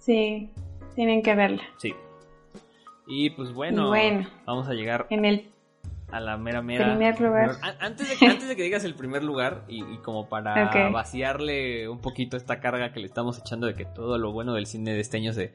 Sí, 0.00 0.50
tienen 0.96 1.22
que 1.22 1.34
verla. 1.34 1.62
Sí. 1.78 1.94
Y 3.06 3.30
pues 3.30 3.52
bueno, 3.52 3.90
vamos 4.46 4.68
a 4.68 4.72
llegar 4.74 5.06
En 5.10 5.24
el 5.24 5.46
a 6.12 6.18
la 6.18 6.36
mera 6.36 6.60
mera. 6.60 6.86
Primer 6.88 7.20
lugar. 7.20 7.50
An- 7.62 7.76
Antes 7.80 8.08
de, 8.10 8.16
que, 8.16 8.26
antes 8.26 8.48
de 8.48 8.56
que 8.56 8.64
digas 8.64 8.82
el 8.84 8.94
primer 8.96 9.22
lugar 9.22 9.64
y, 9.68 9.84
y 9.84 9.98
como 9.98 10.28
para 10.28 10.90
vaciarle 10.90 11.88
un 11.88 12.00
poquito 12.00 12.36
esta 12.36 12.58
carga 12.60 12.92
que 12.92 12.98
le 13.00 13.06
estamos 13.06 13.38
echando 13.38 13.68
de 13.68 13.74
que 13.74 13.84
todo 13.84 14.18
lo 14.18 14.32
bueno 14.32 14.52
del 14.54 14.66
cine 14.66 14.92
de 14.92 15.00
este 15.00 15.18
año 15.18 15.32
se 15.32 15.52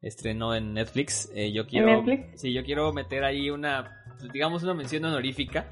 estrenó 0.00 0.54
en 0.54 0.72
Netflix, 0.74 1.30
eh, 1.34 1.52
yo 1.52 1.66
quiero, 1.66 1.86
Netflix? 2.02 2.40
sí, 2.40 2.52
yo 2.54 2.64
quiero 2.64 2.92
meter 2.92 3.22
ahí 3.24 3.50
una, 3.50 4.02
digamos 4.32 4.62
una 4.64 4.74
mención 4.74 5.04
honorífica, 5.04 5.68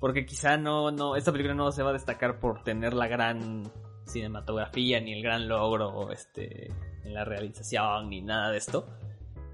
porque 0.00 0.26
quizá 0.26 0.56
no, 0.56 0.90
no, 0.90 1.14
esta 1.16 1.30
película 1.32 1.54
no 1.54 1.70
se 1.72 1.82
va 1.82 1.90
a 1.90 1.94
destacar 1.94 2.40
por 2.40 2.62
tener 2.64 2.92
la 2.92 3.06
gran 3.06 3.62
cinematografía 4.04 5.00
ni 5.00 5.12
el 5.14 5.22
gran 5.22 5.48
logro, 5.48 6.10
este, 6.12 6.68
en 7.04 7.14
la 7.14 7.24
realización 7.24 8.10
ni 8.10 8.20
nada 8.20 8.50
de 8.50 8.58
esto. 8.58 8.86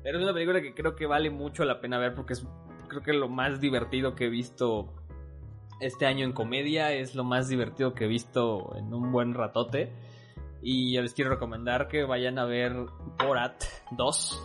Pero 0.02 0.18
es 0.18 0.24
una 0.24 0.32
película 0.32 0.60
que 0.60 0.74
creo 0.74 0.94
que 0.94 1.06
vale 1.06 1.30
mucho 1.30 1.64
la 1.64 1.80
pena 1.80 1.98
ver 1.98 2.14
porque 2.14 2.34
es 2.34 2.46
creo 2.88 3.02
que 3.02 3.12
lo 3.12 3.28
más 3.28 3.60
divertido 3.60 4.14
que 4.14 4.26
he 4.26 4.28
visto 4.28 4.92
este 5.80 6.06
año 6.06 6.24
en 6.24 6.32
comedia. 6.32 6.92
Es 6.92 7.14
lo 7.14 7.24
más 7.24 7.48
divertido 7.48 7.94
que 7.94 8.04
he 8.04 8.08
visto 8.08 8.74
en 8.76 8.92
un 8.92 9.12
buen 9.12 9.34
ratote. 9.34 9.92
Y 10.60 10.92
yo 10.92 11.02
les 11.02 11.14
quiero 11.14 11.30
recomendar 11.30 11.88
que 11.88 12.04
vayan 12.04 12.38
a 12.38 12.44
ver 12.44 12.74
Borat 13.18 13.62
2. 13.92 14.42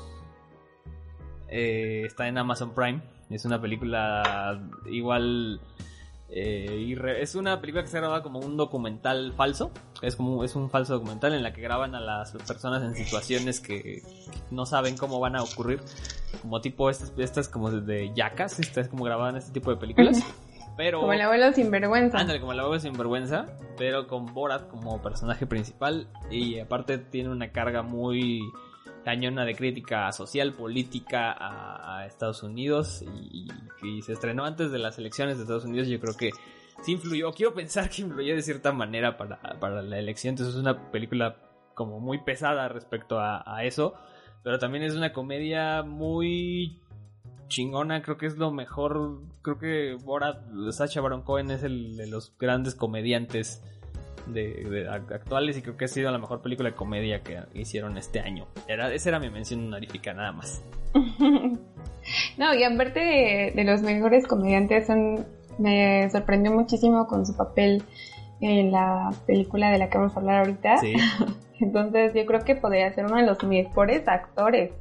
Eh, 1.49 2.03
está 2.05 2.27
en 2.27 2.37
Amazon 2.37 2.73
Prime. 2.73 3.01
Es 3.29 3.45
una 3.45 3.59
película 3.59 4.61
igual 4.85 5.59
eh, 6.29 6.95
es 7.19 7.35
una 7.35 7.59
película 7.61 7.83
que 7.83 7.89
se 7.89 7.99
graba 7.99 8.23
como 8.23 8.39
un 8.39 8.57
documental 8.57 9.33
falso. 9.33 9.71
Es 10.01 10.15
como 10.15 10.43
es 10.43 10.55
un 10.55 10.69
falso 10.69 10.93
documental 10.93 11.33
en 11.33 11.43
la 11.43 11.53
que 11.53 11.61
graban 11.61 11.95
a 11.95 11.99
las 11.99 12.31
personas 12.31 12.83
en 12.83 12.95
situaciones 12.95 13.59
que 13.59 14.01
no 14.49 14.65
saben 14.65 14.97
cómo 14.97 15.19
van 15.19 15.35
a 15.35 15.43
ocurrir. 15.43 15.79
Como 16.41 16.61
tipo 16.61 16.89
estas, 16.89 17.13
estas 17.17 17.47
como 17.47 17.71
de 17.71 18.13
yacas, 18.13 18.59
estas 18.59 18.87
como 18.87 19.03
grababan 19.03 19.35
este 19.37 19.51
tipo 19.51 19.71
de 19.71 19.77
películas. 19.77 20.23
Pero, 20.75 21.01
como 21.01 21.13
el 21.13 21.21
abuelo 21.21 21.53
sinvergüenza. 21.53 22.17
Ándale, 22.17 22.39
como 22.39 22.53
el 22.53 22.59
abuelo 22.59 22.79
sinvergüenza, 22.79 23.45
pero 23.77 24.07
con 24.07 24.33
Borat 24.33 24.67
como 24.69 24.99
personaje 25.01 25.45
principal. 25.45 26.07
Y 26.31 26.59
aparte 26.59 26.97
tiene 26.97 27.29
una 27.29 27.51
carga 27.51 27.83
muy 27.83 28.41
cañona 29.03 29.45
de 29.45 29.55
crítica 29.55 30.11
social, 30.11 30.53
política 30.53 31.35
a, 31.37 32.05
Estados 32.05 32.43
Unidos 32.43 33.03
y, 33.03 33.47
se 34.01 34.13
estrenó 34.13 34.45
antes 34.45 34.71
de 34.71 34.79
las 34.79 34.97
elecciones 34.97 35.37
de 35.37 35.43
Estados 35.43 35.65
Unidos. 35.65 35.87
Yo 35.87 35.99
creo 35.99 36.15
que 36.15 36.31
sí 36.81 36.93
influyó, 36.93 37.31
quiero 37.33 37.53
pensar 37.53 37.89
que 37.89 38.01
influyó 38.01 38.35
de 38.35 38.41
cierta 38.41 38.71
manera 38.71 39.17
para, 39.17 39.39
para 39.59 39.81
la 39.81 39.99
elección. 39.99 40.31
Entonces 40.31 40.55
es 40.55 40.61
una 40.61 40.91
película 40.91 41.37
como 41.73 41.99
muy 41.99 42.19
pesada 42.19 42.67
respecto 42.67 43.19
a, 43.19 43.63
eso, 43.63 43.93
pero 44.43 44.59
también 44.59 44.83
es 44.83 44.95
una 44.95 45.13
comedia 45.13 45.83
muy 45.83 46.81
chingona, 47.47 48.01
creo 48.01 48.17
que 48.17 48.25
es 48.25 48.37
lo 48.37 48.51
mejor, 48.51 49.21
creo 49.41 49.59
que 49.59 49.97
Borat, 50.03 50.41
Sacha 50.71 51.01
Baron 51.01 51.23
Cohen 51.23 51.51
es 51.51 51.63
el 51.63 51.97
de 51.97 52.07
los 52.07 52.35
grandes 52.37 52.75
comediantes 52.75 53.63
de, 54.27 54.87
actuales 54.89 55.57
y 55.57 55.61
creo 55.61 55.77
que 55.77 55.85
ha 55.85 55.87
sido 55.87 56.11
la 56.11 56.17
mejor 56.17 56.41
película 56.41 56.69
de 56.69 56.75
comedia 56.75 57.21
que 57.21 57.41
hicieron 57.53 57.97
este 57.97 58.19
año. 58.19 58.47
Era, 58.67 58.93
esa 58.93 59.09
era 59.09 59.19
mi 59.19 59.29
mención 59.29 59.67
honorífica 59.67 60.13
nada 60.13 60.31
más. 60.31 60.63
no, 62.37 62.53
y 62.53 62.63
aparte 62.63 62.99
de, 62.99 63.53
de 63.55 63.63
los 63.63 63.81
mejores 63.81 64.27
comediantes, 64.27 64.87
me 65.57 66.09
sorprendió 66.09 66.51
muchísimo 66.51 67.07
con 67.07 67.25
su 67.25 67.35
papel 67.35 67.83
en 68.41 68.71
la 68.71 69.11
película 69.25 69.71
de 69.71 69.77
la 69.77 69.89
que 69.89 69.97
vamos 69.97 70.15
a 70.15 70.19
hablar 70.19 70.39
ahorita. 70.39 70.75
Entonces 71.59 72.13
yo 72.13 72.25
creo 72.25 72.43
que 72.43 72.55
podría 72.55 72.93
ser 72.93 73.05
uno 73.05 73.17
de 73.17 73.25
los 73.25 73.41
mejores 73.43 74.07
actores. 74.07 74.71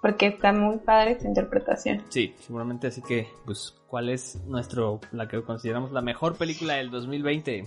Porque 0.00 0.26
está 0.26 0.52
muy 0.52 0.76
padre 0.76 1.18
su 1.18 1.26
interpretación. 1.26 2.02
Sí, 2.10 2.34
seguramente. 2.38 2.86
Así 2.86 3.02
que, 3.02 3.26
pues, 3.44 3.74
¿cuál 3.88 4.08
es 4.08 4.40
nuestro, 4.46 5.00
la 5.10 5.26
que 5.26 5.42
consideramos 5.42 5.90
la 5.90 6.02
mejor 6.02 6.36
película 6.36 6.74
del 6.74 6.90
2020? 6.90 7.66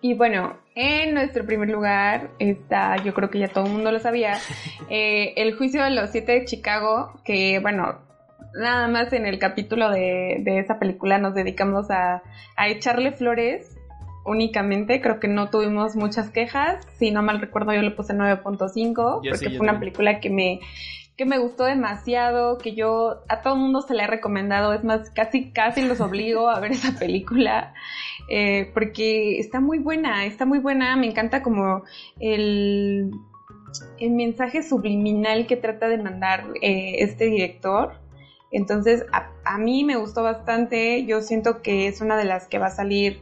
Y 0.00 0.14
bueno, 0.14 0.56
en 0.74 1.14
nuestro 1.14 1.44
primer 1.46 1.70
lugar 1.70 2.30
está, 2.38 2.96
yo 3.02 3.14
creo 3.14 3.30
que 3.30 3.38
ya 3.38 3.48
todo 3.48 3.66
el 3.66 3.72
mundo 3.72 3.90
lo 3.90 3.98
sabía, 3.98 4.38
eh, 4.90 5.32
el 5.36 5.56
juicio 5.56 5.82
de 5.82 5.90
los 5.90 6.10
siete 6.10 6.32
de 6.32 6.44
Chicago, 6.44 7.20
que 7.24 7.58
bueno, 7.60 8.00
nada 8.54 8.88
más 8.88 9.12
en 9.12 9.26
el 9.26 9.38
capítulo 9.38 9.90
de, 9.90 10.42
esa 10.46 10.78
película 10.78 11.18
nos 11.18 11.34
dedicamos 11.34 11.90
a, 11.90 12.22
echarle 12.68 13.12
flores 13.12 13.76
únicamente, 14.24 15.00
creo 15.00 15.20
que 15.20 15.28
no 15.28 15.50
tuvimos 15.50 15.94
muchas 15.94 16.30
quejas, 16.30 16.84
si 16.98 17.10
no 17.10 17.22
mal 17.22 17.40
recuerdo 17.40 17.72
yo 17.72 17.82
le 17.82 17.92
puse 17.92 18.12
9.5, 18.12 19.20
porque 19.28 19.50
fue 19.50 19.60
una 19.60 19.78
película 19.78 20.18
que 20.18 20.30
me, 20.30 20.60
que 21.16 21.24
me 21.24 21.38
gustó 21.38 21.64
demasiado, 21.64 22.58
que 22.58 22.74
yo 22.74 23.22
a 23.28 23.40
todo 23.40 23.54
el 23.54 23.60
mundo 23.60 23.80
se 23.80 23.94
le 23.94 24.02
he 24.02 24.06
recomendado, 24.06 24.72
es 24.74 24.84
más, 24.84 25.10
casi, 25.10 25.50
casi 25.50 25.82
los 25.82 26.00
obligo 26.00 26.50
a 26.50 26.60
ver 26.60 26.72
esa 26.72 26.98
película, 26.98 27.72
eh, 28.28 28.70
porque 28.74 29.38
está 29.38 29.60
muy 29.60 29.78
buena, 29.78 30.24
está 30.24 30.46
muy 30.46 30.58
buena, 30.58 30.96
me 30.96 31.06
encanta 31.06 31.42
como 31.42 31.84
el, 32.18 33.10
el 33.98 34.10
mensaje 34.10 34.62
subliminal 34.62 35.46
que 35.46 35.56
trata 35.56 35.88
de 35.88 35.98
mandar 35.98 36.44
eh, 36.60 36.96
este 36.98 37.26
director. 37.26 37.94
Entonces, 38.50 39.04
a, 39.12 39.58
mí 39.58 39.84
me 39.84 39.96
gustó 39.96 40.22
bastante, 40.22 41.04
yo 41.04 41.20
siento 41.20 41.62
que 41.62 41.88
es 41.88 42.00
una 42.00 42.16
de 42.16 42.24
las 42.24 42.46
que 42.46 42.58
va 42.58 42.66
a 42.66 42.70
salir 42.70 43.20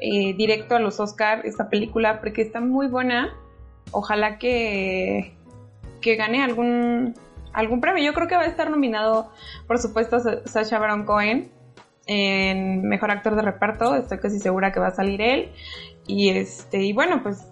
eh, 0.00 0.34
directo 0.34 0.76
a 0.76 0.78
los 0.78 1.00
Oscar 1.00 1.44
esta 1.44 1.68
película, 1.68 2.20
porque 2.20 2.42
está 2.42 2.60
muy 2.60 2.86
buena. 2.86 3.34
Ojalá 3.90 4.38
que, 4.38 5.34
que 6.00 6.16
gane 6.16 6.42
algún 6.42 7.14
algún 7.52 7.80
premio. 7.80 8.04
Yo 8.04 8.12
creo 8.12 8.28
que 8.28 8.36
va 8.36 8.42
a 8.42 8.46
estar 8.46 8.70
nominado, 8.70 9.30
por 9.66 9.78
supuesto, 9.78 10.20
Sasha 10.46 10.78
Baron 10.78 11.04
Cohen 11.04 11.50
en 12.08 12.88
Mejor 12.88 13.12
Actor 13.12 13.36
de 13.36 13.42
Reparto. 13.42 13.94
Estoy 13.94 14.18
casi 14.18 14.40
segura 14.40 14.72
que 14.72 14.80
va 14.80 14.88
a 14.88 14.94
salir 14.94 15.20
él. 15.20 15.50
Y 16.06 16.30
este, 16.30 16.82
y 16.82 16.92
bueno, 16.92 17.22
pues 17.22 17.46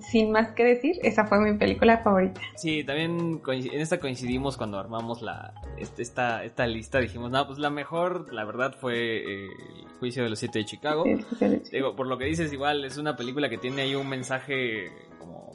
sin 0.00 0.32
más 0.32 0.52
que 0.52 0.64
decir, 0.64 0.96
esa 1.02 1.26
fue 1.26 1.38
mi 1.40 1.56
película 1.58 1.98
favorita. 1.98 2.40
Sí, 2.56 2.84
también 2.84 3.40
en 3.46 3.80
esta 3.80 3.98
coincidimos 3.98 4.56
cuando 4.56 4.78
armamos 4.78 5.22
la 5.22 5.54
este, 5.78 6.02
esta, 6.02 6.44
esta 6.44 6.66
lista. 6.66 7.00
Dijimos, 7.00 7.30
no, 7.30 7.46
pues 7.46 7.58
la 7.58 7.70
mejor, 7.70 8.32
la 8.32 8.44
verdad, 8.44 8.74
fue 8.78 9.16
eh, 9.18 9.46
El 9.78 9.88
Juicio 9.98 10.22
de 10.22 10.30
los 10.30 10.38
Siete 10.38 10.60
de 10.60 10.64
Chicago. 10.64 11.04
Digo, 11.72 11.96
por 11.96 12.06
lo 12.06 12.18
que 12.18 12.26
dices, 12.26 12.52
igual 12.52 12.84
es 12.84 12.98
una 12.98 13.16
película 13.16 13.48
que 13.48 13.58
tiene 13.58 13.82
ahí 13.82 13.94
un 13.94 14.08
mensaje 14.08 14.90
como 15.18 15.51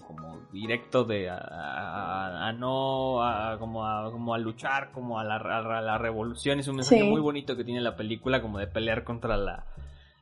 directo 0.51 1.03
de 1.03 1.29
a, 1.29 2.53
no 2.57 3.23
a, 3.23 3.57
como 3.59 3.85
a 3.85 4.11
como 4.11 4.33
a 4.33 4.37
luchar 4.37 4.91
como 4.91 5.19
a 5.19 5.23
la, 5.23 5.37
la 5.39 5.97
revolución. 5.97 6.59
Es 6.59 6.67
un 6.67 6.77
mensaje 6.77 7.03
muy 7.03 7.21
bonito 7.21 7.55
que 7.55 7.63
tiene 7.63 7.81
la 7.81 7.95
película 7.95 8.41
como 8.41 8.59
de 8.59 8.67
pelear 8.67 9.03
contra 9.03 9.37
la, 9.37 9.65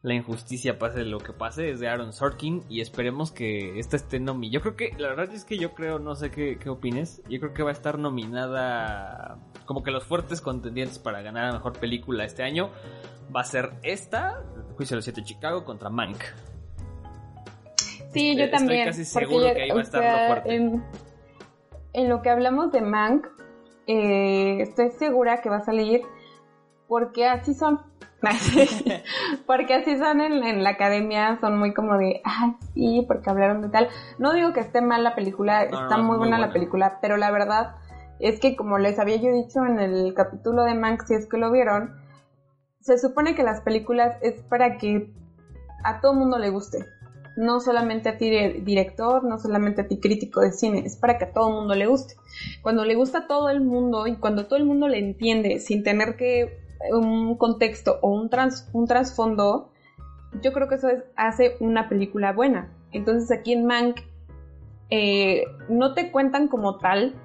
la 0.05 0.13
injusticia 0.13 0.77
pase 0.77 1.03
lo 1.03 1.17
que 1.17 1.33
pase 1.33 1.71
es 1.71 1.79
de 1.79 1.87
Aaron 1.87 2.13
Sorkin 2.13 2.61
y 2.69 2.81
esperemos 2.81 3.31
que 3.31 3.79
esta 3.79 3.95
esté 3.95 4.19
nominada 4.19 4.53
yo 4.53 4.61
creo 4.61 4.75
que 4.75 4.95
la 4.99 5.07
verdad 5.07 5.33
es 5.33 5.45
que 5.45 5.57
yo 5.57 5.73
creo 5.73 5.97
no 5.97 6.15
sé 6.15 6.29
qué, 6.29 6.59
qué 6.59 6.69
opines 6.69 7.23
yo 7.27 7.39
creo 7.39 7.55
que 7.55 7.63
va 7.63 7.71
a 7.71 7.73
estar 7.73 7.97
nominada 7.97 9.39
como 9.65 9.81
que 9.81 9.89
los 9.89 10.03
fuertes 10.03 10.41
contendientes 10.41 10.99
para 10.99 11.23
ganar 11.23 11.47
la 11.47 11.53
mejor 11.53 11.73
película 11.73 12.23
este 12.23 12.43
año 12.43 12.69
va 13.35 13.41
a 13.41 13.45
ser 13.45 13.71
esta 13.81 14.43
Juicio 14.75 14.93
de 14.93 14.97
los 14.97 15.05
Siete 15.05 15.23
Chicago 15.23 15.65
contra 15.65 15.89
Mank 15.89 16.17
Sí, 18.15 18.37
yo 18.37 18.49
también. 18.49 18.87
Estoy 18.87 19.03
casi 19.03 19.05
seguro 19.05 19.53
que 19.53 19.61
ahí 19.61 19.69
va 19.71 19.79
a 19.79 19.83
estar 19.83 20.21
lo 20.21 20.27
fuerte. 20.27 20.55
En, 21.91 22.09
lo 22.09 22.21
que 22.21 22.29
hablamos 22.29 22.71
de 22.71 22.79
Mank, 22.79 23.27
eh, 23.87 24.61
estoy 24.61 24.91
segura 24.91 25.41
que 25.41 25.49
va 25.49 25.57
a 25.57 25.65
salir 25.65 26.01
porque 26.87 27.27
así 27.27 27.53
son. 27.53 27.81
porque 29.45 29.73
así 29.73 29.97
son 29.97 30.21
en, 30.21 30.63
la 30.63 30.69
academia, 30.69 31.37
son 31.41 31.59
muy 31.59 31.73
como 31.73 31.97
de, 31.97 32.21
ah, 32.23 32.55
sí, 32.73 33.03
porque 33.05 33.29
hablaron 33.29 33.61
de 33.61 33.67
tal. 33.67 33.89
No 34.17 34.31
digo 34.31 34.53
que 34.53 34.61
esté 34.61 34.79
mal 34.79 35.03
la 35.03 35.13
película, 35.13 35.63
está 35.63 35.97
muy, 35.97 36.17
buena, 36.17 36.39
la 36.39 36.53
película, 36.53 36.99
pero 37.01 37.17
la 37.17 37.31
verdad 37.31 37.75
es 38.19 38.39
que 38.39 38.55
como 38.55 38.77
les 38.77 38.97
había 38.97 39.17
yo 39.17 39.31
dicho 39.31 39.63
en 39.65 39.79
el 39.79 40.13
capítulo 40.13 40.63
de 40.63 40.73
Mank, 40.73 41.03
si 41.03 41.15
es 41.15 41.27
que 41.27 41.37
lo 41.37 41.51
vieron, 41.51 41.99
se 42.79 42.97
supone 42.97 43.35
que 43.35 43.43
las 43.43 43.59
películas 43.61 44.17
es 44.21 44.41
para 44.43 44.77
que 44.77 45.13
a 45.83 45.99
todo 45.99 46.13
mundo 46.13 46.39
le 46.39 46.49
guste 46.49 46.94
no 47.37 47.59
solamente 47.59 48.09
a 48.09 48.17
ti 48.17 48.29
director, 48.61 49.23
no 49.23 49.37
solamente 49.37 49.81
a 49.81 49.87
ti 49.87 49.99
crítico 49.99 50.41
de 50.41 50.51
cine, 50.51 50.83
es 50.85 50.95
para 50.95 51.17
que 51.17 51.25
a 51.25 51.31
todo 51.31 51.49
el 51.49 51.55
mundo 51.55 51.75
le 51.75 51.87
guste. 51.87 52.15
Cuando 52.61 52.85
le 52.85 52.95
gusta 52.95 53.19
a 53.19 53.27
todo 53.27 53.49
el 53.49 53.61
mundo 53.61 54.07
y 54.07 54.15
cuando 54.17 54.47
todo 54.47 54.57
el 54.57 54.65
mundo 54.65 54.87
le 54.87 54.99
entiende 54.99 55.59
sin 55.59 55.83
tener 55.83 56.15
que 56.15 56.57
un 56.91 57.37
contexto 57.37 57.99
o 58.01 58.09
un, 58.09 58.29
un 58.73 58.87
trasfondo, 58.87 59.69
yo 60.41 60.53
creo 60.53 60.67
que 60.67 60.75
eso 60.75 60.87
hace 61.15 61.55
una 61.59 61.89
película 61.89 62.33
buena. 62.33 62.71
Entonces 62.91 63.31
aquí 63.31 63.53
en 63.53 63.65
Mank 63.65 64.01
eh, 64.89 65.43
no 65.69 65.93
te 65.93 66.11
cuentan 66.11 66.47
como 66.47 66.77
tal, 66.77 67.15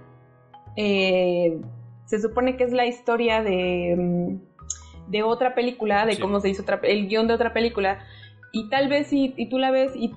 eh, 0.76 1.60
se 2.06 2.20
supone 2.20 2.56
que 2.56 2.64
es 2.64 2.72
la 2.72 2.86
historia 2.86 3.42
de, 3.42 3.94
mm, 3.96 5.10
de 5.10 5.22
otra 5.22 5.54
película, 5.54 6.06
de 6.06 6.18
cómo 6.18 6.40
se 6.40 6.48
hizo 6.48 6.64
el 6.82 7.08
guion 7.08 7.28
de 7.28 7.34
otra 7.34 7.52
película, 7.52 7.98
y 8.52 8.68
tal 8.68 8.88
vez 8.88 9.12
y, 9.12 9.34
y 9.36 9.48
tú 9.48 9.58
la 9.58 9.70
ves 9.70 9.92
y, 9.94 10.14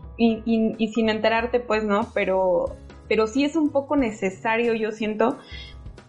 sin 0.93 1.09
enterarte, 1.09 1.59
pues 1.59 1.83
no, 1.83 2.09
pero, 2.13 2.75
pero 3.07 3.27
sí 3.27 3.43
es 3.43 3.55
un 3.55 3.69
poco 3.69 3.95
necesario, 3.95 4.73
yo 4.73 4.91
siento, 4.91 5.37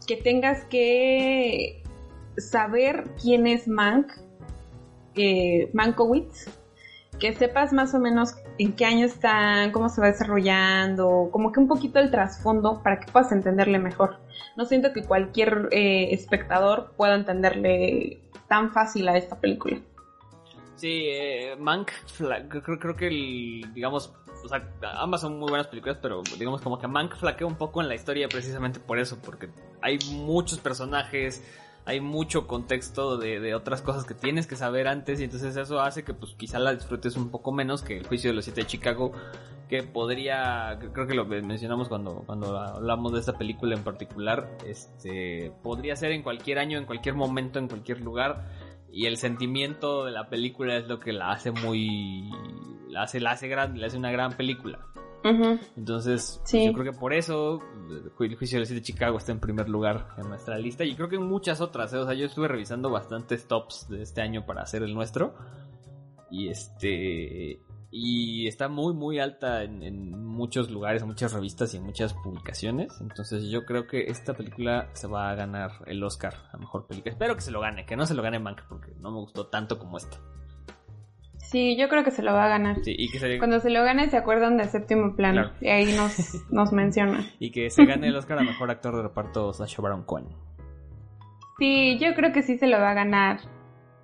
que 0.06 0.16
tengas 0.16 0.64
que 0.64 1.82
saber 2.36 3.04
quién 3.20 3.46
es 3.46 3.68
Mank, 3.68 4.12
eh, 5.16 5.70
Mankowitz, 5.72 6.48
que 7.20 7.32
sepas 7.32 7.72
más 7.72 7.94
o 7.94 8.00
menos 8.00 8.34
en 8.58 8.72
qué 8.72 8.84
año 8.86 9.06
están, 9.06 9.70
cómo 9.70 9.88
se 9.88 10.00
va 10.00 10.08
desarrollando, 10.08 11.28
como 11.30 11.52
que 11.52 11.60
un 11.60 11.68
poquito 11.68 11.98
el 11.98 12.10
trasfondo 12.10 12.82
para 12.82 13.00
que 13.00 13.10
puedas 13.10 13.32
entenderle 13.32 13.78
mejor. 13.78 14.18
No 14.56 14.64
siento 14.64 14.92
que 14.92 15.04
cualquier 15.04 15.68
eh, 15.70 16.08
espectador 16.12 16.92
pueda 16.96 17.14
entenderle 17.14 18.20
tan 18.48 18.72
fácil 18.72 19.08
a 19.08 19.16
esta 19.16 19.36
película. 19.40 19.78
Sí, 20.76 21.06
eh, 21.06 21.56
Mank, 21.58 21.90
creo, 22.16 22.78
creo 22.78 22.96
que 22.96 23.06
el, 23.06 23.72
digamos, 23.74 24.12
o 24.44 24.48
sea, 24.48 24.68
ambas 24.96 25.20
son 25.20 25.38
muy 25.38 25.48
buenas 25.48 25.68
películas, 25.68 25.98
pero 26.02 26.22
digamos 26.38 26.60
como 26.60 26.78
que 26.78 26.88
Mank 26.88 27.14
flaquea 27.16 27.46
un 27.46 27.56
poco 27.56 27.80
en 27.80 27.88
la 27.88 27.94
historia 27.94 28.28
precisamente 28.28 28.80
por 28.80 28.98
eso, 28.98 29.18
porque 29.22 29.50
hay 29.80 29.98
muchos 30.10 30.58
personajes, 30.58 31.44
hay 31.86 32.00
mucho 32.00 32.46
contexto 32.46 33.18
de, 33.18 33.54
otras 33.54 33.82
cosas 33.82 34.04
que 34.04 34.14
tienes 34.14 34.46
que 34.46 34.56
saber 34.56 34.88
antes 34.88 35.20
y 35.20 35.24
entonces 35.24 35.56
eso 35.56 35.80
hace 35.80 36.02
que 36.02 36.14
pues 36.14 36.34
quizá 36.34 36.58
la 36.58 36.74
disfrutes 36.74 37.16
un 37.16 37.30
poco 37.30 37.52
menos 37.52 37.82
que 37.82 37.98
el 37.98 38.06
juicio 38.06 38.30
de 38.30 38.36
los 38.36 38.44
siete 38.44 38.62
de 38.62 38.66
Chicago 38.66 39.12
que 39.68 39.82
podría 39.82 40.78
creo 40.92 41.06
que 41.06 41.14
lo 41.14 41.24
mencionamos 41.26 41.88
cuando 41.88 42.22
cuando 42.26 42.58
hablamos 42.58 43.12
de 43.12 43.20
esta 43.20 43.36
película 43.36 43.74
en 43.74 43.82
particular 43.82 44.48
este 44.66 45.52
podría 45.62 45.96
ser 45.96 46.12
en 46.12 46.22
cualquier 46.22 46.58
año 46.58 46.78
en 46.78 46.86
cualquier 46.86 47.14
momento 47.14 47.58
en 47.58 47.68
cualquier 47.68 48.00
lugar 48.00 48.46
y 48.94 49.06
el 49.06 49.16
sentimiento 49.16 50.04
de 50.04 50.12
la 50.12 50.28
película 50.28 50.76
es 50.76 50.86
lo 50.86 51.00
que 51.00 51.12
la 51.12 51.32
hace 51.32 51.50
muy 51.50 52.30
la 52.88 53.02
hace 53.02 53.20
la 53.20 53.32
hace 53.32 53.48
grande 53.48 53.80
la 53.80 53.88
hace 53.88 53.98
una 53.98 54.12
gran 54.12 54.36
película 54.36 54.86
entonces, 55.24 56.40
pues, 56.50 56.66
yo 56.66 56.72
creo 56.74 56.92
que 56.92 56.98
por 56.98 57.14
eso 57.14 57.62
el 58.20 58.36
juicio 58.36 58.60
de 58.60 58.82
Chicago 58.82 59.16
está 59.16 59.32
en 59.32 59.40
primer 59.40 59.70
lugar 59.70 60.08
en 60.18 60.28
nuestra 60.28 60.58
lista. 60.58 60.84
Y 60.84 60.94
creo 60.94 61.08
que 61.08 61.16
en 61.16 61.26
muchas 61.26 61.62
otras. 61.62 61.94
¿eh? 61.94 61.98
O 61.98 62.04
sea, 62.04 62.14
yo 62.14 62.26
estuve 62.26 62.46
revisando 62.46 62.90
bastantes 62.90 63.46
tops 63.48 63.88
de 63.88 64.02
este 64.02 64.20
año 64.20 64.44
para 64.44 64.62
hacer 64.62 64.82
el 64.82 64.92
nuestro. 64.92 65.34
Y 66.30 66.48
este. 66.48 67.60
Y 67.96 68.48
está 68.48 68.68
muy, 68.68 68.92
muy 68.92 69.20
alta 69.20 69.62
en, 69.62 70.20
muchos 70.20 70.68
lugares, 70.68 71.02
en 71.02 71.08
muchas 71.08 71.32
revistas 71.32 71.74
y 71.74 71.76
en 71.76 71.84
muchas 71.84 72.12
publicaciones. 72.12 73.00
Entonces, 73.00 73.44
yo 73.48 73.64
creo 73.64 73.86
que 73.86 74.10
esta 74.10 74.34
película 74.34 74.88
se 74.94 75.06
va 75.06 75.30
a 75.30 75.36
ganar 75.36 75.70
el 75.86 76.02
Oscar 76.02 76.34
a 76.52 76.56
mejor 76.56 76.88
película. 76.88 77.12
Espero 77.12 77.36
que 77.36 77.40
se 77.40 77.52
lo 77.52 77.60
gane, 77.60 77.86
que 77.86 77.94
no 77.94 78.04
se 78.04 78.14
lo 78.14 78.22
gane 78.22 78.40
Mank, 78.40 78.62
porque 78.68 78.90
no 78.98 79.12
me 79.12 79.18
gustó 79.18 79.46
tanto 79.46 79.78
como 79.78 79.96
esta. 79.96 80.18
Sí, 81.36 81.76
yo 81.76 81.88
creo 81.88 82.02
que 82.02 82.10
se 82.10 82.24
lo 82.24 82.32
va 82.32 82.46
a 82.46 82.48
ganar. 82.48 82.78
Cuando 83.38 83.60
se 83.60 83.70
lo 83.70 83.84
gane 83.84 84.10
se 84.10 84.16
acuerdan 84.16 84.56
del 84.56 84.70
séptimo 84.70 85.14
plano 85.14 85.52
y 85.60 85.68
ahí 85.68 85.94
nos, 85.94 86.42
nos 86.50 86.72
menciona. 86.72 87.24
Y 87.38 87.52
que 87.52 87.70
se 87.70 87.84
gane 87.84 88.08
el 88.08 88.16
Oscar 88.16 88.40
a 88.40 88.42
Mejor 88.42 88.72
Actor 88.72 88.96
de 88.96 89.02
Reparto 89.02 89.52
Sacha 89.52 89.80
Baron 89.80 90.02
Cohen. 90.02 90.26
Sí, 91.60 91.96
yo 92.00 92.12
creo 92.16 92.32
que 92.32 92.42
sí 92.42 92.58
se 92.58 92.66
lo 92.66 92.80
va 92.80 92.90
a 92.90 92.94
ganar. 92.94 93.38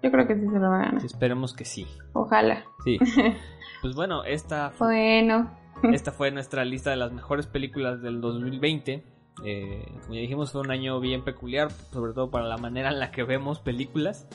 Yo 0.00 0.12
creo 0.12 0.28
que 0.28 0.36
sí 0.36 0.46
se 0.46 0.60
lo 0.60 0.70
va 0.70 0.76
a 0.76 0.84
ganar. 0.84 1.04
esperemos 1.04 1.54
que 1.54 1.64
sí. 1.64 1.88
Ojalá. 2.12 2.62
Sí. 2.84 2.98
Pues 3.80 3.94
bueno, 3.94 4.24
esta 4.24 4.70
fue, 4.70 4.88
bueno. 4.88 5.50
esta 5.92 6.12
fue 6.12 6.30
nuestra 6.30 6.64
lista 6.64 6.90
de 6.90 6.96
las 6.96 7.12
mejores 7.12 7.46
películas 7.46 8.02
del 8.02 8.20
2020. 8.20 9.04
Eh, 9.44 9.84
como 10.02 10.14
ya 10.14 10.20
dijimos, 10.20 10.52
fue 10.52 10.60
un 10.60 10.70
año 10.70 11.00
bien 11.00 11.24
peculiar, 11.24 11.70
sobre 11.92 12.12
todo 12.12 12.30
para 12.30 12.46
la 12.46 12.58
manera 12.58 12.90
en 12.90 12.98
la 12.98 13.10
que 13.10 13.22
vemos 13.24 13.60
películas. 13.60 14.26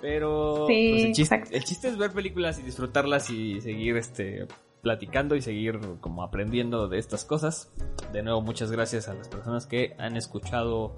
Pero 0.00 0.64
pues, 0.66 1.04
el, 1.04 1.12
chiste, 1.12 1.88
es 1.88 1.98
ver 1.98 2.12
películas 2.12 2.58
y 2.58 2.62
disfrutarlas 2.62 3.28
y 3.30 3.60
seguir 3.60 3.96
este 3.96 4.46
platicando 4.80 5.36
y 5.36 5.42
seguir 5.42 5.78
como 6.00 6.22
aprendiendo 6.22 6.88
de 6.88 6.98
estas 6.98 7.24
cosas. 7.24 7.70
De 8.12 8.22
nuevo, 8.22 8.40
muchas 8.40 8.70
gracias 8.70 9.08
a 9.08 9.14
las 9.14 9.28
personas 9.28 9.66
que 9.66 9.94
han 9.98 10.16
escuchado 10.16 10.96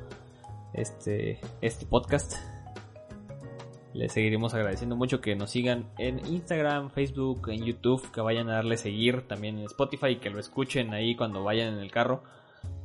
este, 0.72 1.40
este 1.60 1.86
podcast. 1.86 2.34
Les 3.94 4.12
seguiremos 4.12 4.54
agradeciendo 4.54 4.96
mucho 4.96 5.20
que 5.20 5.36
nos 5.36 5.50
sigan 5.50 5.90
en 5.98 6.18
Instagram, 6.26 6.90
Facebook, 6.90 7.50
en 7.50 7.64
YouTube, 7.64 8.10
que 8.10 8.20
vayan 8.20 8.48
a 8.48 8.54
darle 8.54 8.76
seguir 8.76 9.28
también 9.28 9.58
en 9.58 9.64
Spotify 9.64 10.08
y 10.08 10.16
que 10.16 10.30
lo 10.30 10.40
escuchen 10.40 10.94
ahí 10.94 11.14
cuando 11.14 11.44
vayan 11.44 11.74
en 11.74 11.80
el 11.80 11.90
carro. 11.90 12.22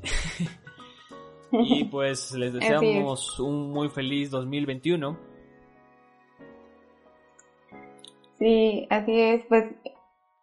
y 1.52 1.86
pues 1.86 2.34
les 2.34 2.54
deseamos 2.54 3.40
un 3.40 3.72
muy 3.72 3.90
feliz 3.90 4.30
2021 4.32 5.38
Sí, 8.40 8.88
así 8.90 9.20
es. 9.20 9.46
Pues 9.48 9.66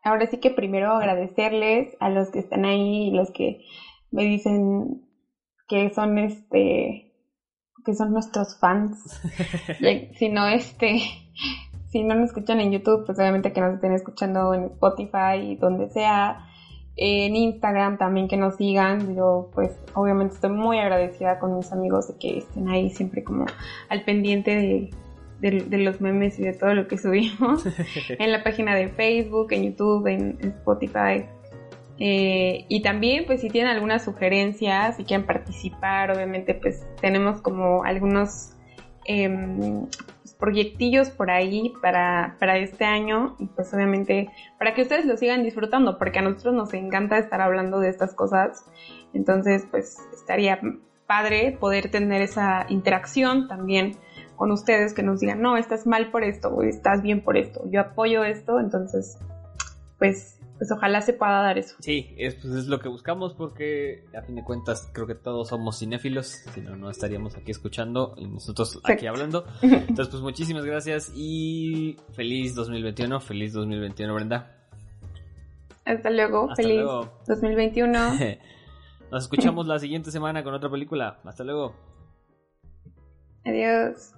ahora 0.03 0.27
sí 0.27 0.39
que 0.39 0.51
primero 0.51 0.93
agradecerles 0.93 1.97
a 2.01 2.11
los 2.11 2.31
que 2.31 2.41
están 2.41 2.65
ahí, 2.65 3.11
los 3.13 3.31
que 3.31 3.65
me 4.11 4.25
dicen 4.25 5.07
que 5.69 5.91
son 5.91 6.19
este 6.19 7.04
que 7.85 7.95
son 7.95 8.13
nuestros 8.13 8.59
fans. 8.59 8.99
si 10.19 10.29
no 10.29 10.47
este 10.47 11.01
si 11.95 12.03
no 12.03 12.17
nos 12.17 12.31
escuchan 12.31 12.61
en 12.61 12.73
YouTube, 12.73 13.07
pues 13.07 13.19
obviamente 13.21 13.53
que 13.53 13.61
nos 13.61 13.75
estén 13.75 13.93
escuchando 13.93 14.53
en 14.53 14.65
Spotify 14.65 15.37
y 15.41 15.57
donde 15.57 15.89
sea. 15.91 16.49
En 16.97 17.35
Instagram 17.35 17.99
también 17.99 18.29
que 18.29 18.37
nos 18.37 18.57
sigan. 18.57 19.17
Yo 19.17 19.51
pues 19.55 19.77
obviamente 19.95 20.35
estoy 20.35 20.51
muy 20.51 20.79
agradecida 20.79 21.39
con 21.39 21.57
mis 21.57 21.73
amigos 21.73 22.09
de 22.09 22.19
que 22.19 22.39
estén 22.39 22.69
ahí 22.69 22.91
siempre 22.91 23.25
como 23.25 23.47
al 23.89 24.05
pendiente 24.05 24.57
de, 24.57 24.91
de, 25.51 25.79
los 25.79 26.01
memes 26.01 26.39
y 26.39 26.43
de 26.43 26.53
todo 26.53 26.75
lo 26.75 26.89
que 26.89 26.99
subimos 26.99 27.65
en 28.09 28.33
la 28.33 28.43
página 28.43 28.75
de 28.75 28.89
Facebook, 28.89 29.53
en 29.53 29.65
YouTube, 29.65 30.07
en, 30.07 30.39
Spotify. 30.41 31.27
Eh, 31.99 32.65
y 32.69 32.83
también, 32.83 33.25
pues 33.27 33.41
si 33.41 33.51
tienen 33.51 33.71
alguna 33.71 33.99
sugerencia, 33.99 34.93
si 34.93 35.05
quieren 35.05 35.27
participar, 35.27 36.11
obviamente, 36.11 36.55
pues 36.55 36.87
tenemos 37.01 37.41
como 37.41 37.85
algunos 37.85 38.51
pues, 39.07 40.35
proyectillos 40.39 41.11
por 41.11 41.31
ahí 41.31 41.73
para, 41.83 42.37
para 42.41 42.57
este 42.57 42.85
año 42.85 43.37
y 43.39 43.47
pues 43.47 43.73
obviamente 43.75 44.31
para 44.59 44.73
que 44.73 44.81
ustedes 44.83 45.05
lo 45.05 45.17
sigan 45.17 45.43
disfrutando, 45.43 45.99
porque 45.99 46.21
a 46.21 46.23
nosotros 46.23 46.55
nos 46.55 46.75
encanta 46.75 47.19
estar 47.19 47.41
hablando 47.41 47.81
de 47.81 47.91
estas 47.91 48.15
cosas. 48.15 48.65
Entonces, 49.13 49.67
pues 49.71 49.99
estaría 50.15 50.59
padre 51.07 51.57
poder 51.61 51.91
tener 51.91 52.23
esa 52.23 52.67
interacción 52.69 53.47
también 53.47 53.97
con 54.37 54.51
ustedes 54.51 54.95
que 54.95 55.03
nos 55.03 55.21
digan, 55.21 55.41
no, 55.41 55.57
estás 55.57 55.87
mal 55.87 56.11
por 56.11 56.25
esto 56.25 56.49
o 56.49 56.63
estás 56.63 57.03
bien 57.03 57.23
por 57.23 57.37
esto, 57.37 57.63
yo 57.71 57.81
apoyo 57.81 58.25
esto, 58.25 58.59
entonces, 58.59 59.19
pues, 59.99 60.41
pues 60.65 60.79
ojalá 60.79 61.03
se 61.03 61.13
pueda 61.13 61.43
dar 61.43 61.59
eso. 61.59 61.77
Sí, 61.81 62.15
es, 62.17 62.37
pues 62.37 62.55
es 62.55 62.67
lo 62.69 62.81
que 62.81 62.89
buscamos 62.89 63.35
porque 63.35 64.05
a 64.17 64.23
fin 64.23 64.37
de 64.37 64.45
cuentas 64.45 64.89
creo 64.95 65.07
que 65.07 65.15
todos 65.15 65.49
somos 65.49 65.79
cinéfilos, 65.79 66.27
si 66.55 66.63
no, 66.63 66.75
no 66.75 66.89
estaríamos 66.89 67.37
aquí 67.37 67.51
escuchando 67.51 68.15
y 68.17 68.27
nosotros 68.27 68.81
aquí 68.85 69.07
hablando. 69.07 69.45
Entonces, 69.63 70.09
pues 70.09 70.23
muchísimas 70.23 70.65
gracias 70.65 71.13
y 71.15 71.99
feliz 72.15 72.55
2021, 72.55 73.21
feliz 73.21 73.53
2021, 73.53 74.15
Brenda. 74.15 74.57
Hasta 75.85 76.09
luego, 76.09 76.49
feliz 76.57 76.83
2021. 77.29 77.99
Nos 79.11 79.25
escuchamos 79.25 79.67
la 79.67 79.79
siguiente 79.79 80.11
semana 80.11 80.43
con 80.43 80.55
otra 80.55 80.71
película. 80.71 81.19
Hasta 81.25 81.45
luego. 81.45 81.75
Adiós. 83.45 84.15